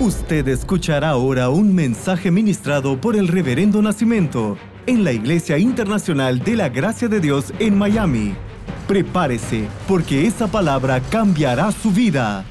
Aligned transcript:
Usted 0.00 0.46
escuchará 0.46 1.08
ahora 1.08 1.48
un 1.48 1.74
mensaje 1.74 2.30
ministrado 2.30 3.00
por 3.00 3.16
el 3.16 3.26
Reverendo 3.26 3.82
Nacimiento 3.82 4.56
en 4.86 5.02
la 5.02 5.10
Iglesia 5.10 5.58
Internacional 5.58 6.38
de 6.38 6.54
la 6.54 6.68
Gracia 6.68 7.08
de 7.08 7.18
Dios 7.18 7.52
en 7.58 7.76
Miami. 7.76 8.36
Prepárese, 8.86 9.66
porque 9.88 10.24
esa 10.24 10.46
palabra 10.46 11.00
cambiará 11.00 11.72
su 11.72 11.90
vida. 11.90 12.44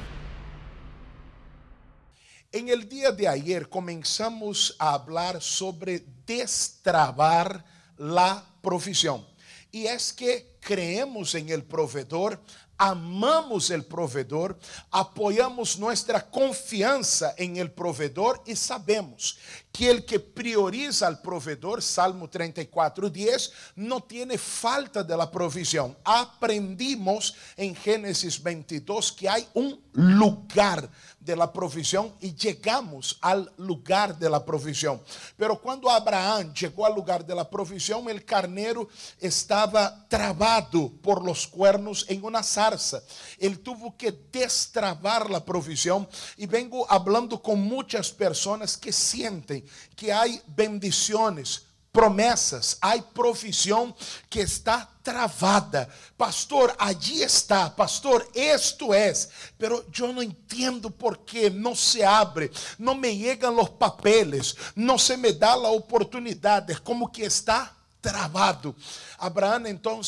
En 2.52 2.68
el 2.68 2.86
día 2.86 3.12
de 3.12 3.26
ayer 3.26 3.70
comenzamos 3.70 4.76
a 4.78 4.92
hablar 4.92 5.40
sobre 5.40 6.04
destrabar 6.26 7.64
la 7.96 8.44
profesión. 8.60 9.24
Y 9.72 9.86
es 9.86 10.12
que 10.12 10.58
creemos 10.60 11.34
en 11.34 11.48
el 11.48 11.64
proveedor, 11.64 12.42
amamos 12.78 13.70
el 13.70 13.84
proveedor, 13.84 14.58
apoyamos 14.90 15.78
nuestra 15.78 16.30
confianza 16.30 17.34
en 17.36 17.56
el 17.56 17.70
proveedor 17.72 18.42
y 18.46 18.54
sabemos 18.54 19.36
que 19.72 19.90
el 19.90 20.04
que 20.04 20.18
prioriza 20.18 21.06
al 21.06 21.20
proveedor, 21.20 21.82
Salmo 21.82 22.28
34, 22.28 23.10
10, 23.10 23.52
no 23.76 24.00
tiene 24.00 24.38
falta 24.38 25.02
de 25.02 25.16
la 25.16 25.30
provisión. 25.30 25.96
Aprendimos 26.04 27.34
en 27.56 27.74
Génesis 27.74 28.42
22 28.42 29.12
que 29.12 29.28
hay 29.28 29.46
un 29.54 29.80
lugar 29.92 30.88
de 31.20 31.36
la 31.36 31.52
provisión 31.52 32.14
y 32.20 32.34
llegamos 32.34 33.18
al 33.20 33.52
lugar 33.58 34.18
de 34.18 34.30
la 34.30 34.44
provisión. 34.44 35.00
Pero 35.36 35.60
cuando 35.60 35.90
Abraham 35.90 36.54
llegó 36.54 36.86
al 36.86 36.94
lugar 36.94 37.26
de 37.26 37.34
la 37.34 37.48
provisión, 37.48 38.08
el 38.08 38.24
carnero 38.24 38.88
estaba 39.20 40.06
trabado 40.08 40.90
por 41.02 41.24
los 41.24 41.46
cuernos 41.46 42.06
en 42.08 42.24
una 42.24 42.42
zarza. 42.42 43.02
Él 43.38 43.58
tuvo 43.60 43.96
que 43.96 44.12
destrabar 44.32 45.28
la 45.28 45.44
provisión 45.44 46.08
y 46.36 46.46
vengo 46.46 46.90
hablando 46.90 47.42
con 47.42 47.60
muchas 47.60 48.10
personas 48.10 48.76
que 48.76 48.92
sienten 48.92 49.57
que 49.96 50.12
hay 50.12 50.40
bendiciones 50.46 51.68
promessas, 51.92 52.78
há 52.80 52.96
profissão 52.98 53.94
que 54.30 54.40
está 54.40 54.88
travada. 55.02 55.88
Pastor, 56.16 56.74
allí 56.78 57.22
está. 57.22 57.74
Pastor, 57.74 58.28
esto 58.34 58.94
es. 58.94 59.28
Pero 59.56 59.84
yo 59.90 60.12
no 60.12 60.22
entiendo 60.22 60.90
por 60.90 61.24
qué 61.24 61.50
no 61.50 61.74
se 61.74 62.04
abre, 62.04 62.50
no 62.78 62.94
me 62.94 63.16
llegan 63.16 63.56
los 63.56 63.70
papeles, 63.70 64.56
no 64.74 64.98
se 64.98 65.16
me 65.16 65.32
da 65.32 65.56
la 65.56 65.70
oportunidad. 65.70 66.70
Es 66.70 66.80
como 66.80 67.10
que 67.10 67.24
está 67.24 67.77
travado. 68.00 68.74
Abraão 69.18 69.66
então 69.66 70.00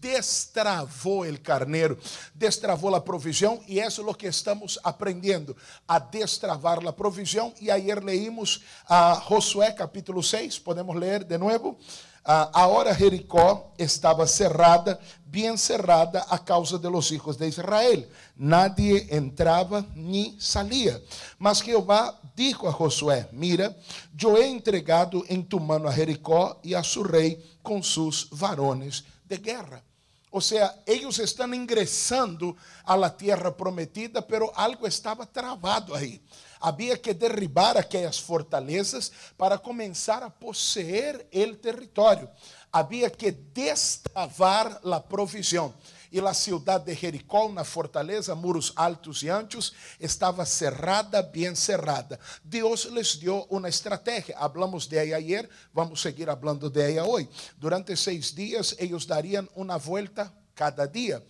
destravou 0.00 1.26
o 1.26 1.38
carneiro, 1.40 1.98
destravou 2.34 2.94
a 2.94 3.00
provisão 3.00 3.62
e 3.66 3.78
isso 3.78 4.02
é 4.02 4.04
o 4.04 4.14
que 4.14 4.26
estamos 4.26 4.78
aprendendo, 4.82 5.56
a 5.86 5.98
destravar 5.98 6.86
a 6.86 6.92
provisão. 6.92 7.54
E 7.60 7.70
ayer 7.70 8.02
leímos 8.02 8.62
a 8.88 9.22
Josué 9.28 9.72
capítulo 9.72 10.22
6, 10.22 10.58
podemos 10.58 10.96
ler 10.96 11.24
de 11.24 11.38
novo. 11.38 11.78
Uh, 12.24 12.50
ahora 12.52 12.94
Jericó 12.94 13.72
estava 13.78 14.26
cerrada, 14.26 15.00
bem 15.24 15.56
cerrada 15.56 16.26
a 16.28 16.38
causa 16.38 16.78
de 16.78 16.90
los 16.90 17.10
hijos 17.10 17.38
de 17.38 17.48
Israel. 17.48 18.06
Nadie 18.36 19.08
entrava 19.10 19.86
ni 19.94 20.36
salia. 20.38 21.02
Mas 21.38 21.60
Jeová 21.60 22.18
dijo 22.36 22.68
a 22.68 22.72
Josué: 22.72 23.28
Mira, 23.32 23.74
eu 24.20 24.36
he 24.36 24.46
entregado 24.46 25.24
em 25.28 25.42
tu 25.42 25.58
mano 25.58 25.88
a 25.88 25.92
Jericó 25.92 26.58
e 26.62 26.74
a 26.74 26.82
su 26.82 27.02
rei 27.02 27.42
com 27.62 27.82
sus 27.82 28.28
varones 28.30 29.04
de 29.24 29.38
guerra. 29.38 29.82
Ou 30.30 30.40
seja, 30.40 30.74
eles 30.86 31.18
estão 31.18 31.54
ingressando 31.54 32.54
a 32.84 32.94
la 32.94 33.10
tierra 33.10 33.50
prometida, 33.50 34.20
pero 34.20 34.52
algo 34.54 34.86
estava 34.86 35.24
travado 35.24 35.94
aí. 35.94 36.20
Havia 36.60 36.96
que 36.96 37.14
derribar 37.14 37.76
aquelas 37.76 38.18
fortalezas 38.18 39.10
para 39.36 39.58
começar 39.58 40.22
a 40.22 40.30
possuir 40.30 41.26
o 41.32 41.54
território. 41.56 42.28
Havia 42.72 43.08
que 43.08 43.30
destravar 43.30 44.80
a 44.84 45.00
provisão. 45.00 45.74
E 46.10 46.20
a 46.20 46.32
cidade 46.32 46.86
de 46.86 46.94
Jericó, 46.94 47.48
na 47.50 47.64
fortaleza, 47.64 48.34
muros 48.34 48.72
altos 48.76 49.22
e 49.22 49.28
anchos, 49.28 49.74
estava 50.00 50.44
cerrada, 50.46 51.22
bem 51.22 51.54
cerrada. 51.54 52.18
Deus 52.42 52.86
les 52.86 53.16
deu 53.16 53.46
uma 53.50 53.68
estratégia. 53.68 54.36
Hablamos 54.38 54.86
de 54.86 54.96
ela 54.96 55.16
ayer, 55.16 55.48
vamos 55.72 56.00
seguir 56.00 56.26
falando 56.26 56.70
de 56.70 56.80
ela 56.80 57.06
hoje. 57.06 57.28
Durante 57.58 57.94
seis 57.94 58.32
dias, 58.32 58.74
eles 58.78 59.04
dariam 59.04 59.46
uma 59.54 59.76
volta 59.76 60.32
cada 60.54 60.86
dia. 60.86 61.22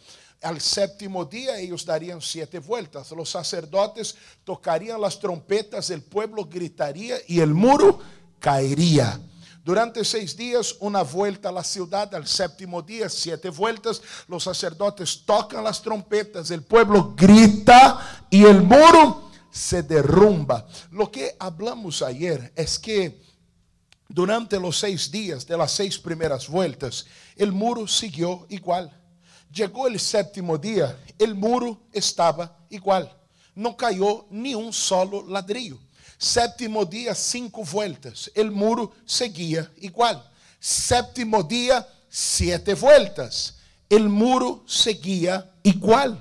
Al 0.43 0.61
séptimo 0.61 1.25
día 1.25 1.59
ellos 1.59 1.85
darían 1.85 2.21
siete 2.21 2.61
vueltas. 2.61 3.11
Los 3.11 3.31
sacerdotes 3.31 4.15
tocarían 4.45 5.01
las 5.01 5.19
trompetas, 5.19 5.91
el 5.91 6.03
pueblo 6.03 6.45
gritaría 6.45 7.17
y 7.27 7.41
el 7.41 7.55
muro 7.55 7.99
caería. 8.39 9.21
Durante 9.65 10.05
seis 10.05 10.37
días, 10.37 10.77
una 10.81 11.03
vuelta 11.03 11.51
a 11.51 11.53
la 11.53 11.65
ciudad, 11.65 12.15
al 12.15 12.27
séptimo 12.27 12.81
día, 12.81 13.09
siete 13.09 13.51
vueltas, 13.51 14.01
los 14.27 14.45
sacerdotes 14.45 15.25
tocan 15.27 15.65
las 15.65 15.83
trompetas, 15.83 16.51
el 16.51 16.63
pueblo 16.63 17.15
grita 17.15 18.27
y 18.31 18.45
el 18.45 18.63
muro 18.63 19.31
se 19.51 19.83
derrumba. 19.83 20.67
Lo 20.91 21.11
que 21.11 21.37
hablamos 21.39 22.01
ayer 22.01 22.53
es 22.57 22.79
que 22.79 23.21
durante 24.09 24.59
los 24.59 24.79
seis 24.79 25.11
días 25.11 25.47
de 25.47 25.59
las 25.59 25.73
seis 25.73 25.99
primeras 25.99 26.49
vueltas, 26.49 27.05
el 27.37 27.53
muro 27.53 27.87
siguió 27.87 28.47
igual. 28.49 28.91
Chegou 29.53 29.91
o 29.91 29.99
sétimo 29.99 30.59
dia, 30.59 30.99
o 31.21 31.35
muro 31.35 31.81
estava 31.93 32.55
igual. 32.71 33.11
Não 33.57 33.73
caiu 33.73 34.27
nenhum 34.31 34.71
solo 34.71 35.23
ladrillo. 35.23 35.81
Sétimo 36.19 36.85
dia, 36.85 37.15
cinco 37.15 37.65
voltas. 37.65 38.29
O 38.37 38.45
muro 38.53 38.93
seguia 39.07 39.71
igual. 39.81 40.25
Sétimo 40.61 41.43
dia, 41.43 41.87
sete 42.09 42.75
voltas. 42.75 43.55
O 43.91 43.99
muro 44.01 44.65
seguia 44.67 45.49
igual. 45.65 46.17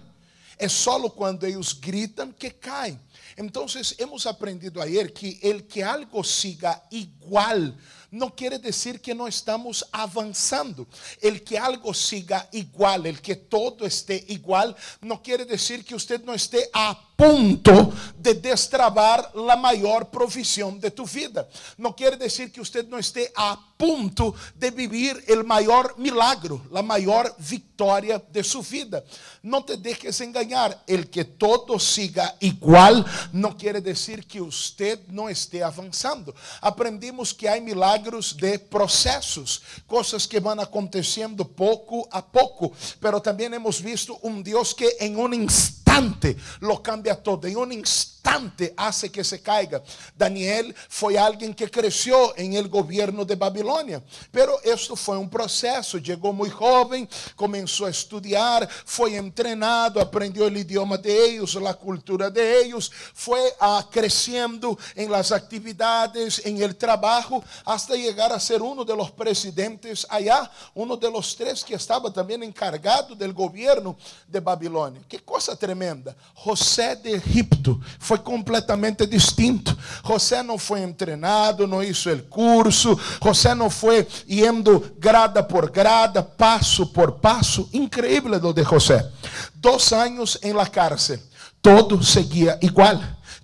É 0.57 0.67
só 0.67 1.09
quando 1.09 1.45
eles 1.45 1.73
gritam 1.73 2.31
que 2.31 2.49
caem. 2.49 2.99
Então, 3.37 3.67
hemos 3.99 4.25
aprendido 4.25 4.81
ayer 4.81 5.11
que 5.13 5.39
el 5.43 5.67
que 5.67 5.83
algo 5.83 6.23
siga 6.23 6.81
igual 6.89 7.75
não 8.11 8.29
quer 8.29 8.57
dizer 8.59 8.99
que 8.99 9.13
não 9.13 9.27
estamos 9.27 9.83
avançando. 9.91 10.87
El 11.21 11.41
que 11.43 11.57
algo 11.57 11.93
siga 11.93 12.47
igual, 12.53 13.05
el 13.05 13.21
que 13.21 13.35
todo 13.35 13.85
esté 13.85 14.23
igual, 14.27 14.75
não 15.01 15.17
quer 15.17 15.45
dizer 15.45 15.83
que 15.83 15.93
você 15.93 16.17
não 16.17 16.35
esteja 16.35 16.69
a 16.73 17.06
ponto 17.17 17.91
de 18.15 18.35
destravar 18.35 19.31
a 19.35 19.55
maior 19.55 20.05
provisão 20.05 20.77
de 20.77 20.91
tu 20.91 21.03
vida. 21.03 21.49
Não 21.77 21.91
quer 21.91 22.15
dizer 22.15 22.49
que 22.51 22.59
você 22.59 22.83
não 22.83 22.99
esteja 22.99 23.31
a 23.35 23.57
ponto 23.75 24.35
de 24.55 24.69
vivir 24.69 25.23
o 25.29 25.43
maior 25.43 25.95
milagro, 25.97 26.61
a 26.71 26.81
maior 26.83 27.33
vitória 27.39 28.21
de 28.29 28.43
sua 28.43 28.61
vida. 28.61 29.03
Não 29.41 29.63
te 29.63 29.77
deixes 29.77 30.21
enganar. 30.21 30.83
El 30.87 31.07
que 31.07 31.23
todo 31.23 31.79
siga 31.79 32.35
igual 32.39 33.03
não 33.33 33.53
quer 33.53 33.81
dizer 33.81 34.23
que 34.23 34.39
você 34.39 34.99
não 35.09 35.29
esteja 35.29 35.67
avançando. 35.67 36.35
Aprendimos 36.61 37.33
que 37.33 37.47
há 37.47 37.59
milagros 37.59 38.33
de 38.33 38.59
processos, 38.59 39.61
coisas 39.87 40.27
que 40.27 40.39
vão 40.39 40.59
acontecendo 40.59 41.43
pouco 41.43 42.07
a 42.11 42.21
pouco, 42.21 42.73
pero 43.01 43.19
também 43.19 43.51
hemos 43.53 43.79
visto 43.79 44.19
um 44.21 44.41
Deus 44.41 44.73
que 44.73 44.97
em 44.99 45.15
um 45.15 45.33
instante 45.33 45.86
instante 45.97 46.37
los 46.61 46.81
todo. 47.23 47.47
En 47.47 47.57
un 47.57 47.71
instante 47.71 48.16
instante 48.27 48.73
hace 48.75 49.09
que 49.09 49.23
se 49.23 49.39
caiga. 49.39 49.81
Daniel 50.15 50.73
foi 50.89 51.17
alguém 51.17 51.53
que 51.53 51.67
cresceu 51.67 52.33
em 52.37 52.55
el 52.55 52.67
governo 52.67 53.23
de 53.25 53.35
Babilônia, 53.35 54.03
pero 54.31 54.59
esto 54.63 54.95
foi 54.95 55.17
um 55.17 55.27
processo. 55.27 56.03
Chegou 56.03 56.33
muito 56.33 56.57
jovem, 56.57 57.07
começou 57.35 57.87
a 57.87 57.89
estudar, 57.89 58.67
foi 58.85 59.15
entrenado, 59.15 59.99
aprendeu 59.99 60.45
o 60.45 60.57
idioma 60.57 60.97
de 60.97 61.09
eles, 61.09 61.55
a 61.55 61.73
cultura 61.73 62.29
de 62.29 62.41
eles, 62.41 62.89
foi 63.13 63.39
ah, 63.59 63.83
crescendo 63.89 64.77
em 64.95 65.07
las 65.07 65.31
atividades, 65.31 66.41
em 66.45 66.61
el 66.61 66.73
trabalho, 66.73 67.43
hasta 67.65 67.95
chegar 67.95 68.31
a 68.31 68.39
ser 68.39 68.61
um 68.61 68.83
de 68.83 68.93
los 68.93 69.09
presidentes 69.11 70.05
allá, 70.09 70.49
um 70.75 70.95
de 70.95 71.09
los 71.09 71.33
tres 71.33 71.63
que 71.63 71.73
estava 71.73 72.11
também 72.11 72.43
encargado 72.43 73.15
del 73.15 73.33
governo 73.33 73.97
de 74.27 74.39
Babilônia. 74.39 75.01
Que 75.07 75.19
coisa 75.19 75.55
tremenda! 75.55 76.15
José 76.35 76.95
de 76.95 77.09
Egipto 77.09 77.81
foi 77.99 78.16
foi 78.17 78.19
completamente 78.19 79.05
distinto. 79.05 79.77
José 80.05 80.41
não 80.43 80.57
foi 80.57 80.85
treinado, 80.93 81.67
não 81.67 81.83
hizo 81.83 82.11
o 82.11 82.23
curso, 82.23 82.99
José 83.23 83.53
não 83.53 83.69
foi 83.69 84.07
indo 84.27 84.95
grada 84.97 85.43
por 85.43 85.69
grada, 85.69 86.23
passo 86.23 86.87
por 86.87 87.13
passo. 87.13 87.69
Increíble 87.73 88.37
lo 88.37 88.53
de 88.53 88.63
José. 88.63 89.09
Dos 89.55 89.91
anos 89.93 90.37
em 90.41 90.53
la 90.53 90.65
cárcel, 90.67 91.19
todo 91.61 92.03
seguia 92.03 92.57
igual. 92.61 92.99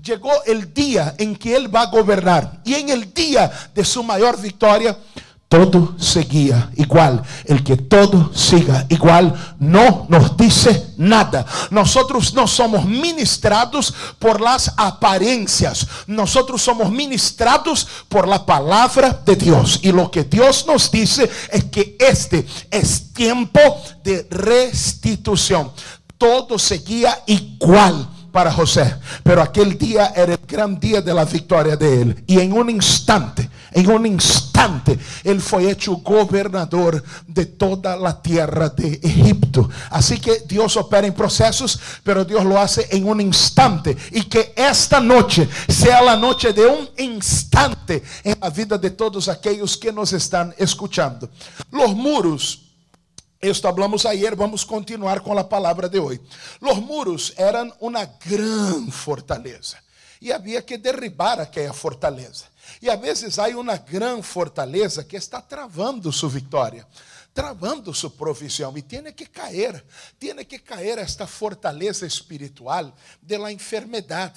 Chegou 0.05 0.31
o 0.31 0.65
dia 0.65 1.15
em 1.17 1.33
que 1.33 1.49
ele 1.49 1.67
vai 1.69 1.87
governar, 1.87 2.61
e 2.65 2.75
em 2.75 2.89
el 2.89 3.05
dia 3.05 3.49
de 3.73 3.85
sua 3.85 4.03
maior 4.03 4.35
vitória, 4.35 4.97
todo 5.53 5.93
seguía 5.99 6.71
igual. 6.77 7.21
El 7.45 7.63
que 7.63 7.77
todo 7.77 8.31
siga 8.33 8.87
igual 8.89 9.55
no 9.59 10.07
nos 10.09 10.35
dice 10.35 10.95
nada. 10.97 11.45
Nosotros 11.69 12.33
no 12.33 12.47
somos 12.47 12.85
ministrados 12.85 13.93
por 14.17 14.41
las 14.41 14.73
apariencias. 14.75 15.85
Nosotros 16.07 16.59
somos 16.59 16.89
ministrados 16.89 17.87
por 18.09 18.27
la 18.27 18.43
palabra 18.43 19.21
de 19.23 19.35
Dios. 19.35 19.79
Y 19.83 19.91
lo 19.91 20.09
que 20.09 20.23
Dios 20.23 20.65
nos 20.65 20.89
dice 20.89 21.29
es 21.51 21.65
que 21.65 21.97
este 21.99 22.47
es 22.71 23.13
tiempo 23.13 23.59
de 24.03 24.25
restitución. 24.31 25.71
Todo 26.17 26.57
seguía 26.57 27.21
igual 27.27 28.09
para 28.33 28.51
José. 28.51 28.95
Pero 29.23 29.41
aquel 29.41 29.77
día 29.77 30.11
era 30.15 30.33
el 30.33 30.39
gran 30.45 30.77
día 30.79 31.01
de 31.01 31.13
la 31.13 31.23
victoria 31.23 31.77
de 31.77 32.01
él. 32.01 32.23
Y 32.27 32.39
en 32.39 32.51
un 32.51 32.69
instante, 32.69 33.47
en 33.71 33.89
un 33.89 34.07
instante, 34.07 34.97
él 35.23 35.39
fue 35.39 35.69
hecho 35.69 35.97
gobernador 35.97 37.01
de 37.27 37.45
toda 37.45 37.95
la 37.95 38.19
tierra 38.19 38.69
de 38.69 38.99
Egipto. 39.03 39.69
Así 39.91 40.19
que 40.19 40.43
Dios 40.47 40.75
opera 40.75 41.05
en 41.05 41.13
procesos, 41.13 41.79
pero 42.03 42.25
Dios 42.25 42.43
lo 42.43 42.59
hace 42.59 42.87
en 42.89 43.07
un 43.07 43.21
instante. 43.21 43.95
Y 44.11 44.23
que 44.23 44.53
esta 44.55 44.99
noche 44.99 45.47
sea 45.67 46.01
la 46.01 46.17
noche 46.17 46.53
de 46.53 46.65
un 46.65 46.89
instante 46.97 48.03
en 48.23 48.35
la 48.41 48.49
vida 48.49 48.79
de 48.79 48.89
todos 48.89 49.29
aquellos 49.29 49.77
que 49.77 49.93
nos 49.93 50.11
están 50.11 50.55
escuchando. 50.57 51.29
Los 51.71 51.95
muros 51.95 52.72
esto 53.43 53.67
hablamos 53.67 54.05
ayer, 54.05 54.37
vamos 54.37 54.63
continuar 54.63 55.19
com 55.19 55.37
a 55.37 55.43
palavra 55.43 55.89
de 55.89 55.99
hoje. 55.99 56.21
Os 56.61 56.77
muros 56.77 57.33
eram 57.35 57.73
uma 57.81 58.05
grande 58.05 58.89
fortaleza 58.89 59.77
e 60.21 60.31
havia 60.31 60.61
que 60.61 60.77
derribar 60.77 61.41
aquela 61.41 61.73
fortaleza. 61.73 62.45
E 62.81 62.89
às 62.89 62.99
vezes 62.99 63.37
há 63.37 63.47
uma 63.49 63.75
grande 63.75 64.23
fortaleza 64.23 65.03
que 65.03 65.17
está 65.17 65.41
travando 65.41 66.09
sua 66.13 66.29
vitória 66.29 66.87
travando 67.33 67.93
su 67.93 68.15
provisión 68.15 68.77
y 68.77 68.83
tiene 68.83 69.15
que 69.15 69.25
caer, 69.25 69.83
tiene 70.19 70.45
que 70.45 70.61
caer 70.61 70.99
esta 70.99 71.25
fortaleza 71.25 72.05
espiritual 72.05 72.93
de 73.19 73.39
la 73.39 73.51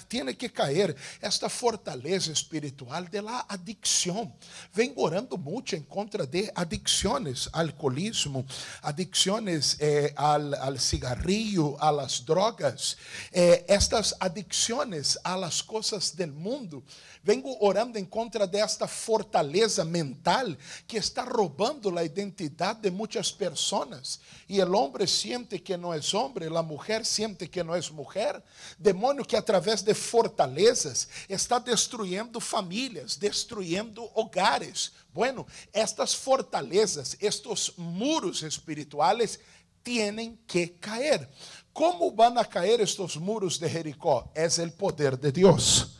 tiene 0.08 0.36
que 0.36 0.50
caer 0.50 0.96
esta 1.20 1.48
fortaleza 1.48 2.32
espiritual 2.32 3.08
de 3.10 3.20
adicción. 3.48 4.32
Vengo 4.74 5.02
orando 5.02 5.36
mucho 5.36 5.76
en 5.76 5.84
contra 5.84 6.24
de 6.24 6.50
adicciones, 6.54 7.50
alcoholismo, 7.52 8.46
adicciones 8.82 9.76
eh, 9.78 10.14
al, 10.16 10.54
al, 10.54 10.80
cigarrillo, 10.80 11.80
a 11.82 11.92
las 11.92 12.24
drogas, 12.24 12.96
eh, 13.30 13.64
estas 13.68 14.16
adicciones 14.20 15.18
a 15.22 15.36
las 15.36 15.62
cosas 15.62 16.16
del 16.16 16.32
mundo. 16.32 16.82
Vengo 17.26 17.56
orando 17.58 17.98
em 17.98 18.04
contra 18.04 18.46
desta 18.46 18.86
fortaleza 18.86 19.84
mental 19.84 20.46
que 20.86 20.96
está 20.96 21.24
roubando 21.24 21.98
a 21.98 22.04
identidade 22.04 22.82
de 22.82 22.90
muitas 22.92 23.32
pessoas. 23.32 24.20
E 24.48 24.62
o 24.62 24.76
homem 24.76 25.08
sente 25.08 25.58
que 25.58 25.76
não 25.76 25.92
é 25.92 25.98
homem, 26.14 26.56
a 26.56 26.62
mulher 26.62 27.04
sente 27.04 27.48
que 27.48 27.64
não 27.64 27.74
é 27.74 27.80
mulher. 27.90 28.40
Demônio 28.78 29.24
que 29.24 29.34
através 29.34 29.82
de 29.82 29.92
fortalezas 29.92 31.08
está 31.28 31.58
destruindo 31.58 32.38
famílias, 32.38 33.16
destruindo 33.16 34.08
hogares. 34.14 34.92
Bueno, 35.12 35.44
estas 35.72 36.14
fortalezas, 36.14 37.16
estes 37.20 37.72
muros 37.76 38.44
espirituais, 38.44 39.40
têm 39.82 40.38
que 40.46 40.68
cair. 40.68 41.28
Como 41.72 42.14
vão 42.14 42.38
a 42.38 42.44
cair 42.44 42.78
estes 42.78 43.16
muros 43.16 43.58
de 43.58 43.68
Jericó? 43.68 44.30
É 44.32 44.46
o 44.46 44.70
poder 44.70 45.16
de 45.16 45.32
Deus. 45.32 45.96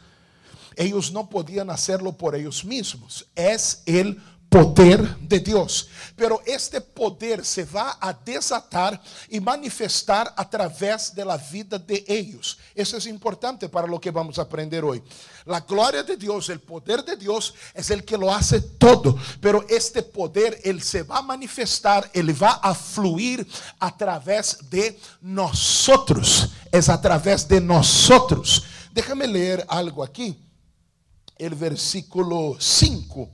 Ellos 0.76 1.10
no 1.10 1.28
podían 1.28 1.70
hacerlo 1.70 2.12
por 2.12 2.36
ellos 2.36 2.64
mismos. 2.64 3.26
Es 3.34 3.82
el 3.86 4.20
poder 4.48 5.16
de 5.18 5.40
Dios. 5.40 5.88
Pero 6.14 6.40
este 6.46 6.80
poder 6.80 7.44
se 7.44 7.64
va 7.64 7.98
a 8.00 8.12
desatar 8.12 9.00
y 9.28 9.40
manifestar 9.40 10.32
a 10.36 10.48
través 10.48 11.14
de 11.14 11.24
la 11.24 11.36
vida 11.36 11.78
de 11.78 12.04
ellos. 12.06 12.58
Eso 12.74 12.96
es 12.96 13.06
importante 13.06 13.68
para 13.68 13.86
lo 13.86 14.00
que 14.00 14.10
vamos 14.10 14.38
a 14.38 14.42
aprender 14.42 14.84
hoy. 14.84 15.02
La 15.44 15.60
gloria 15.60 16.02
de 16.02 16.16
Dios, 16.16 16.48
el 16.48 16.60
poder 16.60 17.04
de 17.04 17.16
Dios 17.16 17.54
es 17.74 17.90
el 17.90 18.04
que 18.04 18.16
lo 18.16 18.32
hace 18.32 18.60
todo. 18.60 19.18
Pero 19.40 19.64
este 19.68 20.02
poder, 20.02 20.58
él 20.64 20.82
se 20.82 21.02
va 21.02 21.18
a 21.18 21.22
manifestar, 21.22 22.10
él 22.12 22.40
va 22.40 22.52
a 22.52 22.74
fluir 22.74 23.46
a 23.78 23.96
través 23.96 24.58
de 24.70 24.98
nosotros. 25.20 26.50
Es 26.72 26.88
a 26.88 27.00
través 27.00 27.46
de 27.46 27.60
nosotros. 27.60 28.64
Déjame 28.92 29.26
leer 29.26 29.64
algo 29.68 30.02
aquí 30.02 30.45
el 31.38 31.54
versículo 31.54 32.56
5. 32.58 33.30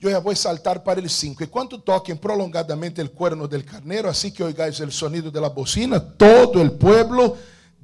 Yo 0.00 0.10
ya 0.10 0.18
voy 0.18 0.34
a 0.34 0.36
saltar 0.36 0.84
para 0.84 1.00
el 1.00 1.10
5. 1.10 1.44
Y 1.44 1.46
cuando 1.48 1.80
toquen 1.80 2.18
prolongadamente 2.18 3.02
el 3.02 3.10
cuerno 3.10 3.48
del 3.48 3.64
carnero, 3.64 4.08
así 4.08 4.30
que 4.30 4.44
oigáis 4.44 4.78
el 4.80 4.92
sonido 4.92 5.30
de 5.30 5.40
la 5.40 5.48
bocina, 5.48 6.00
todo 6.00 6.62
el 6.62 6.72
pueblo 6.72 7.36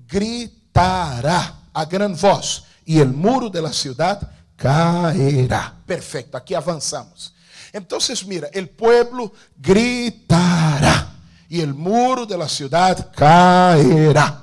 gritará 0.07 1.61
a 1.73 1.85
gran 1.87 2.17
voz 2.17 2.65
y 2.85 3.01
el 3.01 3.09
muro 3.09 3.51
de 3.51 3.61
la 3.61 3.73
ciudad 3.73 4.31
caerá. 4.57 5.75
Perfecto, 5.85 6.37
aquí 6.37 6.55
avanzamos. 6.55 7.35
Entonces, 7.73 8.25
mira, 8.25 8.49
el 8.53 8.69
pueblo 8.69 9.33
gritará 9.57 11.17
y 11.49 11.61
el 11.61 11.75
muro 11.75 12.25
de 12.25 12.39
la 12.39 12.49
ciudad 12.49 13.11
caerá. 13.13 14.43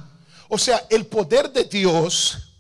O 0.50 0.58
sea, 0.58 0.86
el 0.90 1.06
poder 1.06 1.50
de 1.50 1.64
Dios 1.64 2.51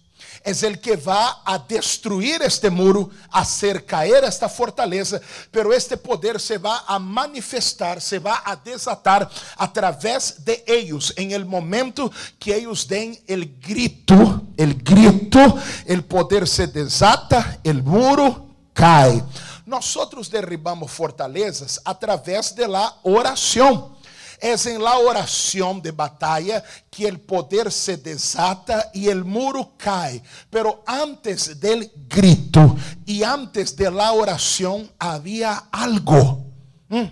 es 0.44 0.64
el 0.64 0.80
que 0.80 0.96
va 0.96 1.42
a 1.46 1.60
destruir 1.60 2.42
este 2.42 2.70
muro, 2.70 3.10
a 3.30 3.42
hacer 3.42 3.86
caer 3.86 4.24
esta 4.24 4.50
fortaleza, 4.50 5.20
pero 5.52 5.74
este 5.74 5.98
poder 5.98 6.40
se 6.40 6.58
va 6.58 6.84
a 6.88 7.00
manifestar, 7.00 8.02
se 8.02 8.20
va 8.20 8.42
a 8.46 8.56
desatar 8.56 9.30
a 9.58 9.72
través 9.72 10.44
de 10.44 10.64
ellos. 10.68 11.14
En 11.18 11.32
el 11.32 11.46
momento 11.46 12.12
que 12.40 12.56
ellos 12.56 12.88
den 12.88 13.18
el 13.28 13.60
grito, 13.60 14.42
el 14.58 14.76
grito, 14.82 15.58
el 15.86 16.04
poder 16.04 16.48
se 16.48 16.68
desata, 16.68 17.60
el 17.64 17.84
muro 17.84 18.48
cae. 18.74 19.24
Nosotros 19.66 20.30
derribamos 20.30 20.92
fortalezas 20.92 21.80
a 21.86 21.98
través 21.98 22.56
de 22.56 22.68
la 22.68 22.96
oración. 23.04 24.01
Es 24.42 24.66
en 24.66 24.82
la 24.82 24.98
oración 24.98 25.84
de 25.84 25.92
batalla 25.92 26.64
que 26.90 27.08
el 27.08 27.20
poder 27.20 27.72
se 27.72 27.96
desata 27.98 28.90
y 28.92 29.08
el 29.08 29.24
muro 29.24 29.74
cae. 29.78 30.24
Pero 30.50 30.84
antes 30.88 31.60
del 31.60 31.92
grito 32.10 32.76
y 33.06 33.22
antes 33.22 33.76
de 33.76 33.92
la 33.92 34.12
oración 34.14 34.92
había 34.98 35.68
algo. 35.72 36.44
Mm. 36.90 37.06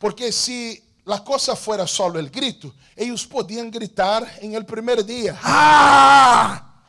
Porque 0.00 0.32
si 0.32 0.82
la 1.04 1.22
cosa 1.22 1.54
fuera 1.54 1.86
solo 1.86 2.18
el 2.18 2.30
grito, 2.30 2.74
ellos 2.96 3.24
podían 3.24 3.70
gritar 3.70 4.28
en 4.40 4.54
el 4.54 4.66
primer 4.66 5.04
día. 5.04 5.38
¡Ah! 5.44 6.82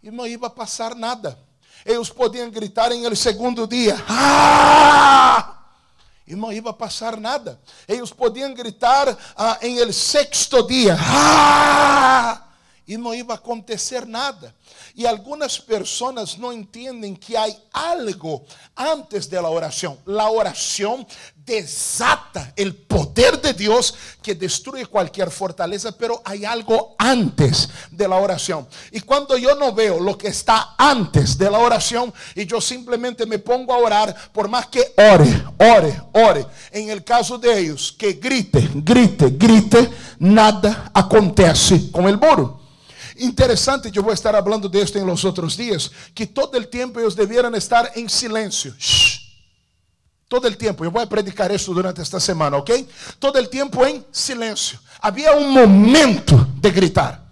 Y 0.00 0.10
no 0.10 0.26
iba 0.28 0.46
a 0.46 0.54
pasar 0.54 0.96
nada. 0.96 1.36
Ellos 1.84 2.08
podían 2.10 2.52
gritar 2.52 2.92
en 2.92 3.04
el 3.04 3.16
segundo 3.16 3.66
día. 3.66 3.96
¡Ah! 4.06 5.43
E 6.26 6.34
não 6.34 6.52
ia 6.52 6.62
passar 6.72 7.18
nada. 7.18 7.60
Eles 7.86 8.10
podiam 8.10 8.54
gritar 8.54 9.16
ah, 9.36 9.58
em 9.62 9.78
el 9.78 9.92
sexto 9.92 10.66
dia. 10.66 10.96
Ah! 10.98 12.43
E 12.86 12.96
não 12.96 13.14
ia 13.14 13.24
acontecer 13.28 14.06
nada. 14.06 14.54
E 14.94 15.06
algumas 15.06 15.58
pessoas 15.58 16.36
não 16.36 16.52
entendem 16.52 17.14
que 17.14 17.36
há 17.36 17.46
algo 17.72 18.44
antes 18.76 19.26
da 19.26 19.48
oração. 19.48 19.98
A 20.06 20.30
oração 20.30 21.06
desata 21.36 22.52
o 22.58 22.72
poder 22.72 23.36
de 23.36 23.52
Deus 23.52 23.92
que 24.22 24.34
destrui 24.34 24.86
qualquer 24.86 25.30
fortaleza, 25.30 25.92
pero 25.92 26.20
há 26.24 26.32
algo 26.50 26.94
antes 27.00 27.68
de 27.90 28.06
la 28.06 28.18
oração. 28.18 28.66
E 28.92 29.00
quando 29.00 29.36
eu 29.36 29.56
não 29.56 29.74
veo 29.74 29.98
lo 29.98 30.16
que 30.16 30.28
está 30.28 30.74
antes 30.78 31.34
de 31.34 31.48
la 31.48 31.58
oração 31.58 32.12
e 32.36 32.46
eu 32.50 32.60
simplesmente 32.60 33.26
me 33.26 33.38
pongo 33.38 33.72
a 33.72 33.78
orar, 33.78 34.30
por 34.32 34.48
mais 34.48 34.66
que 34.66 34.94
ore, 34.96 35.44
ore, 35.58 36.00
ore, 36.12 36.46
em 36.72 36.90
el 36.90 37.02
caso 37.02 37.38
de 37.38 37.48
ellos, 37.48 37.90
que 37.90 38.14
grite, 38.14 38.60
grite, 38.76 39.30
grite, 39.30 39.90
nada 40.18 40.90
acontece 40.94 41.90
com 41.90 42.08
el 42.08 42.16
muro. 42.18 42.63
Interesante, 43.16 43.90
yo 43.90 44.02
voy 44.02 44.12
a 44.12 44.14
estar 44.14 44.34
hablando 44.34 44.68
de 44.68 44.82
esto 44.82 44.98
en 44.98 45.06
los 45.06 45.24
otros 45.24 45.56
días, 45.56 45.90
que 46.14 46.26
todo 46.26 46.56
el 46.56 46.68
tiempo 46.68 47.00
ellos 47.00 47.14
debieran 47.14 47.54
estar 47.54 47.90
en 47.94 48.08
silencio. 48.08 48.74
Todo 50.26 50.48
el 50.48 50.56
tiempo, 50.56 50.84
yo 50.84 50.90
voy 50.90 51.02
a 51.02 51.08
predicar 51.08 51.52
esto 51.52 51.72
durante 51.72 52.02
esta 52.02 52.18
semana, 52.18 52.56
¿ok? 52.56 52.70
Todo 53.18 53.38
el 53.38 53.48
tiempo 53.48 53.86
en 53.86 54.04
silencio. 54.10 54.80
Había 55.00 55.32
un 55.32 55.52
momento 55.52 56.48
de 56.56 56.70
gritar. 56.70 57.22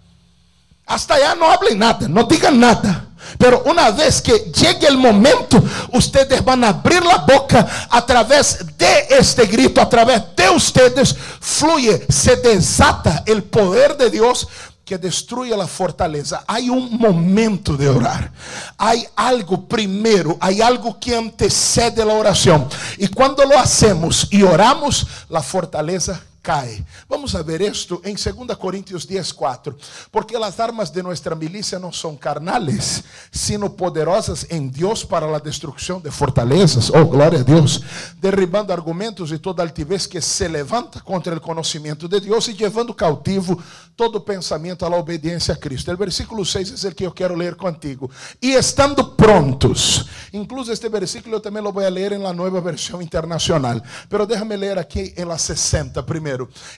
Hasta 0.85 1.15
allá 1.15 1.35
no 1.35 1.49
hablen 1.49 1.79
nada, 1.79 2.07
no 2.07 2.23
digan 2.23 2.59
nada. 2.59 3.09
Pero 3.37 3.63
una 3.65 3.89
vez 3.91 4.21
que 4.21 4.51
llegue 4.51 4.87
el 4.87 4.97
momento, 4.97 5.61
ustedes 5.93 6.43
van 6.43 6.63
a 6.63 6.69
abrir 6.69 7.03
la 7.03 7.17
boca 7.19 7.87
a 7.89 8.05
través 8.05 8.59
de 8.77 9.07
este 9.09 9.45
grito, 9.45 9.81
a 9.81 9.89
través 9.89 10.21
de 10.35 10.49
ustedes, 10.49 11.15
fluye, 11.39 12.05
se 12.09 12.35
desata 12.35 13.23
el 13.25 13.43
poder 13.43 13.97
de 13.97 14.09
Dios 14.09 14.47
que 14.93 14.99
destruye 14.99 15.57
la 15.57 15.65
fortaleza, 15.65 16.43
hay 16.45 16.69
un 16.69 16.99
momento 16.99 17.75
de 17.75 17.89
orar. 17.89 18.31
Hay 18.77 19.03
algo 19.15 19.67
primero, 19.67 20.37
hay 20.39 20.61
algo 20.61 20.99
que 20.99 21.15
antecede 21.15 22.05
la 22.05 22.13
oración. 22.13 22.67
Y 22.99 23.07
cuando 23.07 23.43
lo 23.43 23.57
hacemos 23.57 24.27
y 24.29 24.43
oramos, 24.43 25.07
la 25.29 25.41
fortaleza 25.41 26.21
cae. 26.43 26.85
Vamos 27.07 27.33
a 27.33 27.41
ver 27.41 27.63
esto 27.63 28.01
en 28.03 28.15
2 28.15 28.57
Corintios 28.57 29.07
10, 29.07 29.33
4. 29.33 29.75
Porque 30.11 30.37
las 30.37 30.59
armas 30.59 30.93
de 30.93 31.01
nuestra 31.01 31.33
milicia 31.33 31.79
no 31.79 31.91
son 31.91 32.17
carnales, 32.17 33.03
sino 33.31 33.73
poderosas 33.73 34.45
en 34.49 34.71
Dios 34.71 35.05
para 35.05 35.25
la 35.25 35.39
destrucción 35.39 36.03
de 36.03 36.11
fortalezas. 36.11 36.91
Oh, 36.91 37.05
gloria 37.07 37.39
a 37.39 37.43
Dios. 37.43 37.81
Derribando 38.21 38.73
argumentos 38.73 39.31
y 39.31 39.39
toda 39.39 39.63
altivez 39.63 40.07
que 40.07 40.21
se 40.21 40.49
levanta 40.49 41.01
contra 41.01 41.33
el 41.33 41.41
conocimiento 41.41 42.07
de 42.07 42.19
Dios 42.19 42.47
y 42.49 42.53
llevando 42.53 42.95
cautivo 42.95 43.57
todo 43.95 44.23
pensamento 44.23 44.85
a 44.85 44.89
la 44.89 44.97
obediencia 44.97 45.53
a 45.53 45.57
Cristo. 45.57 45.91
El 45.91 45.97
versículo 45.97 46.43
6 46.43 46.71
es 46.71 46.83
el 46.83 46.93
que 46.93 47.05
yo 47.05 47.13
quiero 47.13 47.35
leer 47.35 47.55
contigo. 47.55 48.09
Y 48.41 48.51
estando 48.51 49.15
prontos. 49.15 50.05
Incluso 50.33 50.73
este 50.73 50.89
versículo 50.89 51.37
yo 51.37 51.41
también 51.41 51.63
lo 51.63 51.71
voy 51.71 51.85
a 51.85 51.89
en 52.11 52.23
la 52.23 52.33
nueva 52.33 52.59
versión 52.59 53.01
internacional. 53.01 53.81
Pero 54.09 54.25
déjame 54.25 54.57
leer 54.57 54.77
aquí 54.77 55.13
en 55.15 55.29
la 55.29 55.37
60 55.37 56.05
primero. 56.05 56.32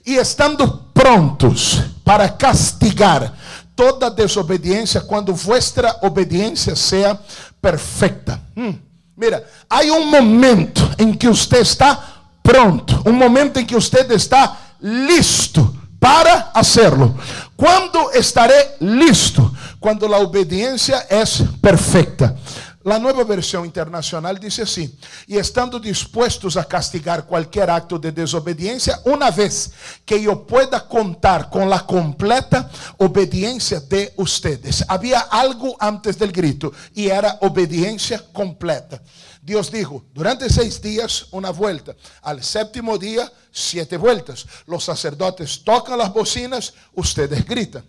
E 0.06 0.16
estando 0.16 0.68
prontos 0.94 1.82
para 2.04 2.30
castigar 2.30 3.34
toda 3.76 4.10
desobediência, 4.10 5.02
quando 5.02 5.34
vuestra 5.34 5.98
obediência 6.02 6.76
seja 6.76 7.20
perfeita. 7.62 8.42
Hum, 8.56 8.76
mira, 9.18 9.46
há 9.70 9.82
um 9.82 10.08
momento 10.08 10.82
em 10.98 11.14
que 11.14 11.28
você 11.28 11.58
está 11.58 12.16
pronto, 12.42 13.02
um 13.06 13.14
momento 13.14 13.60
em 13.60 13.66
que 13.66 13.76
você 13.76 14.02
está 14.14 14.58
listo 14.82 15.76
para 16.00 16.52
hacerlo. 16.54 17.20
Quando 17.58 18.12
estaré 18.12 18.76
listo? 18.80 19.52
Quando 19.80 20.14
a 20.14 20.20
obediência 20.20 20.96
é 21.10 21.24
perfeita. 21.62 22.38
La 22.86 23.00
nueva 23.00 23.24
versión 23.24 23.66
internacional 23.66 24.40
dice 24.40 24.62
así, 24.62 24.96
y 25.26 25.38
estando 25.38 25.80
dispuestos 25.80 26.56
a 26.56 26.66
castigar 26.66 27.26
cualquier 27.26 27.72
acto 27.72 27.98
de 27.98 28.12
desobediencia, 28.12 29.00
una 29.06 29.32
vez 29.32 29.72
que 30.06 30.22
yo 30.22 30.46
pueda 30.46 30.88
contar 30.88 31.50
con 31.50 31.68
la 31.68 31.84
completa 31.84 32.70
obediencia 32.98 33.80
de 33.80 34.14
ustedes. 34.18 34.86
Había 34.88 35.22
algo 35.22 35.76
antes 35.80 36.20
del 36.20 36.32
grito 36.32 36.72
y 36.94 37.08
era 37.08 37.40
obediencia 37.42 38.24
completa. 38.32 39.02
Dios 39.42 39.72
dijo, 39.72 40.06
durante 40.14 40.48
seis 40.48 40.80
días 40.80 41.26
una 41.32 41.50
vuelta, 41.50 41.96
al 42.22 42.44
séptimo 42.44 43.00
día 43.00 43.32
siete 43.52 43.98
vueltas. 43.98 44.46
Los 44.68 44.84
sacerdotes 44.84 45.64
tocan 45.64 45.98
las 45.98 46.14
bocinas, 46.14 46.76
ustedes 46.94 47.44
gritan. 47.48 47.84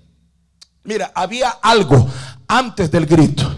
Mira, 0.85 1.13
había 1.15 1.51
algo 1.51 2.09
antes 2.49 2.91
del 2.91 3.05
grito. 3.05 3.56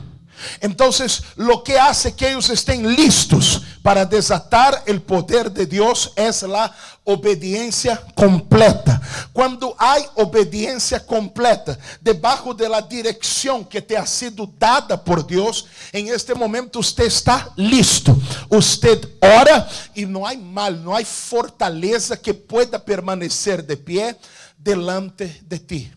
Entonces, 0.60 1.22
lo 1.36 1.62
que 1.62 1.78
hace 1.78 2.14
que 2.14 2.28
ellos 2.28 2.50
estén 2.50 2.94
listos 2.94 3.62
para 3.82 4.04
desatar 4.04 4.82
el 4.86 5.00
poder 5.00 5.50
de 5.50 5.66
Dios 5.66 6.12
es 6.16 6.42
la 6.42 6.74
obediencia 7.04 8.02
completa. 8.14 9.00
Cuando 9.32 9.74
hay 9.78 10.02
obediencia 10.14 11.04
completa, 11.04 11.78
debajo 12.00 12.52
de 12.52 12.68
la 12.68 12.82
dirección 12.82 13.64
que 13.64 13.80
te 13.80 13.96
ha 13.96 14.06
sido 14.06 14.50
dada 14.58 15.02
por 15.02 15.26
Dios, 15.26 15.66
en 15.92 16.08
este 16.08 16.34
momento 16.34 16.80
usted 16.80 17.04
está 17.04 17.50
listo. 17.56 18.16
Usted 18.50 19.08
ora 19.20 19.66
y 19.94 20.04
no 20.04 20.26
hay 20.26 20.36
mal, 20.36 20.84
no 20.84 20.94
hay 20.94 21.04
fortaleza 21.04 22.16
que 22.16 22.34
pueda 22.34 22.78
permanecer 22.84 23.64
de 23.64 23.76
pie 23.76 24.16
delante 24.58 25.40
de 25.46 25.58
ti. 25.58 25.90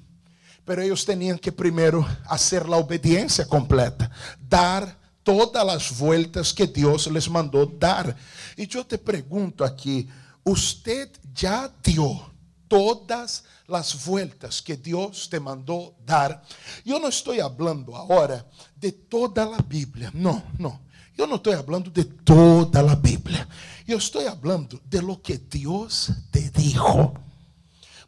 Pero 0.71 0.83
ellos 0.83 1.03
tenían 1.03 1.37
que 1.37 1.51
primero 1.51 2.07
hacer 2.29 2.69
la 2.69 2.77
obediencia 2.77 3.45
completa, 3.45 4.09
dar 4.39 4.97
todas 5.21 5.65
las 5.65 5.99
vueltas 5.99 6.53
que 6.53 6.65
Dios 6.65 7.07
les 7.07 7.29
mandó 7.29 7.65
dar. 7.65 8.15
Y 8.55 8.67
yo 8.67 8.85
te 8.85 8.97
pregunto 8.97 9.65
aquí, 9.65 10.07
¿usted 10.45 11.11
ya 11.33 11.69
dio 11.83 12.31
todas 12.69 13.43
las 13.67 14.05
vueltas 14.05 14.61
que 14.61 14.77
Dios 14.77 15.27
te 15.29 15.41
mandó 15.41 15.93
dar? 16.05 16.41
Yo 16.85 17.01
no 17.01 17.09
estoy 17.09 17.41
hablando 17.41 17.93
ahora 17.93 18.45
de 18.77 18.93
toda 18.93 19.45
la 19.45 19.57
Biblia, 19.57 20.09
no, 20.13 20.41
no. 20.57 20.79
Eu 21.17 21.27
não 21.27 21.35
estou 21.35 21.53
falando 21.65 21.91
de 21.91 22.05
toda 22.05 22.79
a 22.79 22.95
Bíblia. 22.95 23.45
Eu 23.85 23.97
estou 23.97 24.23
falando 24.23 24.81
de 24.85 25.01
lo 25.01 25.17
que 25.17 25.37
Deus 25.37 26.11
te 26.31 26.49
dijo. 26.49 27.13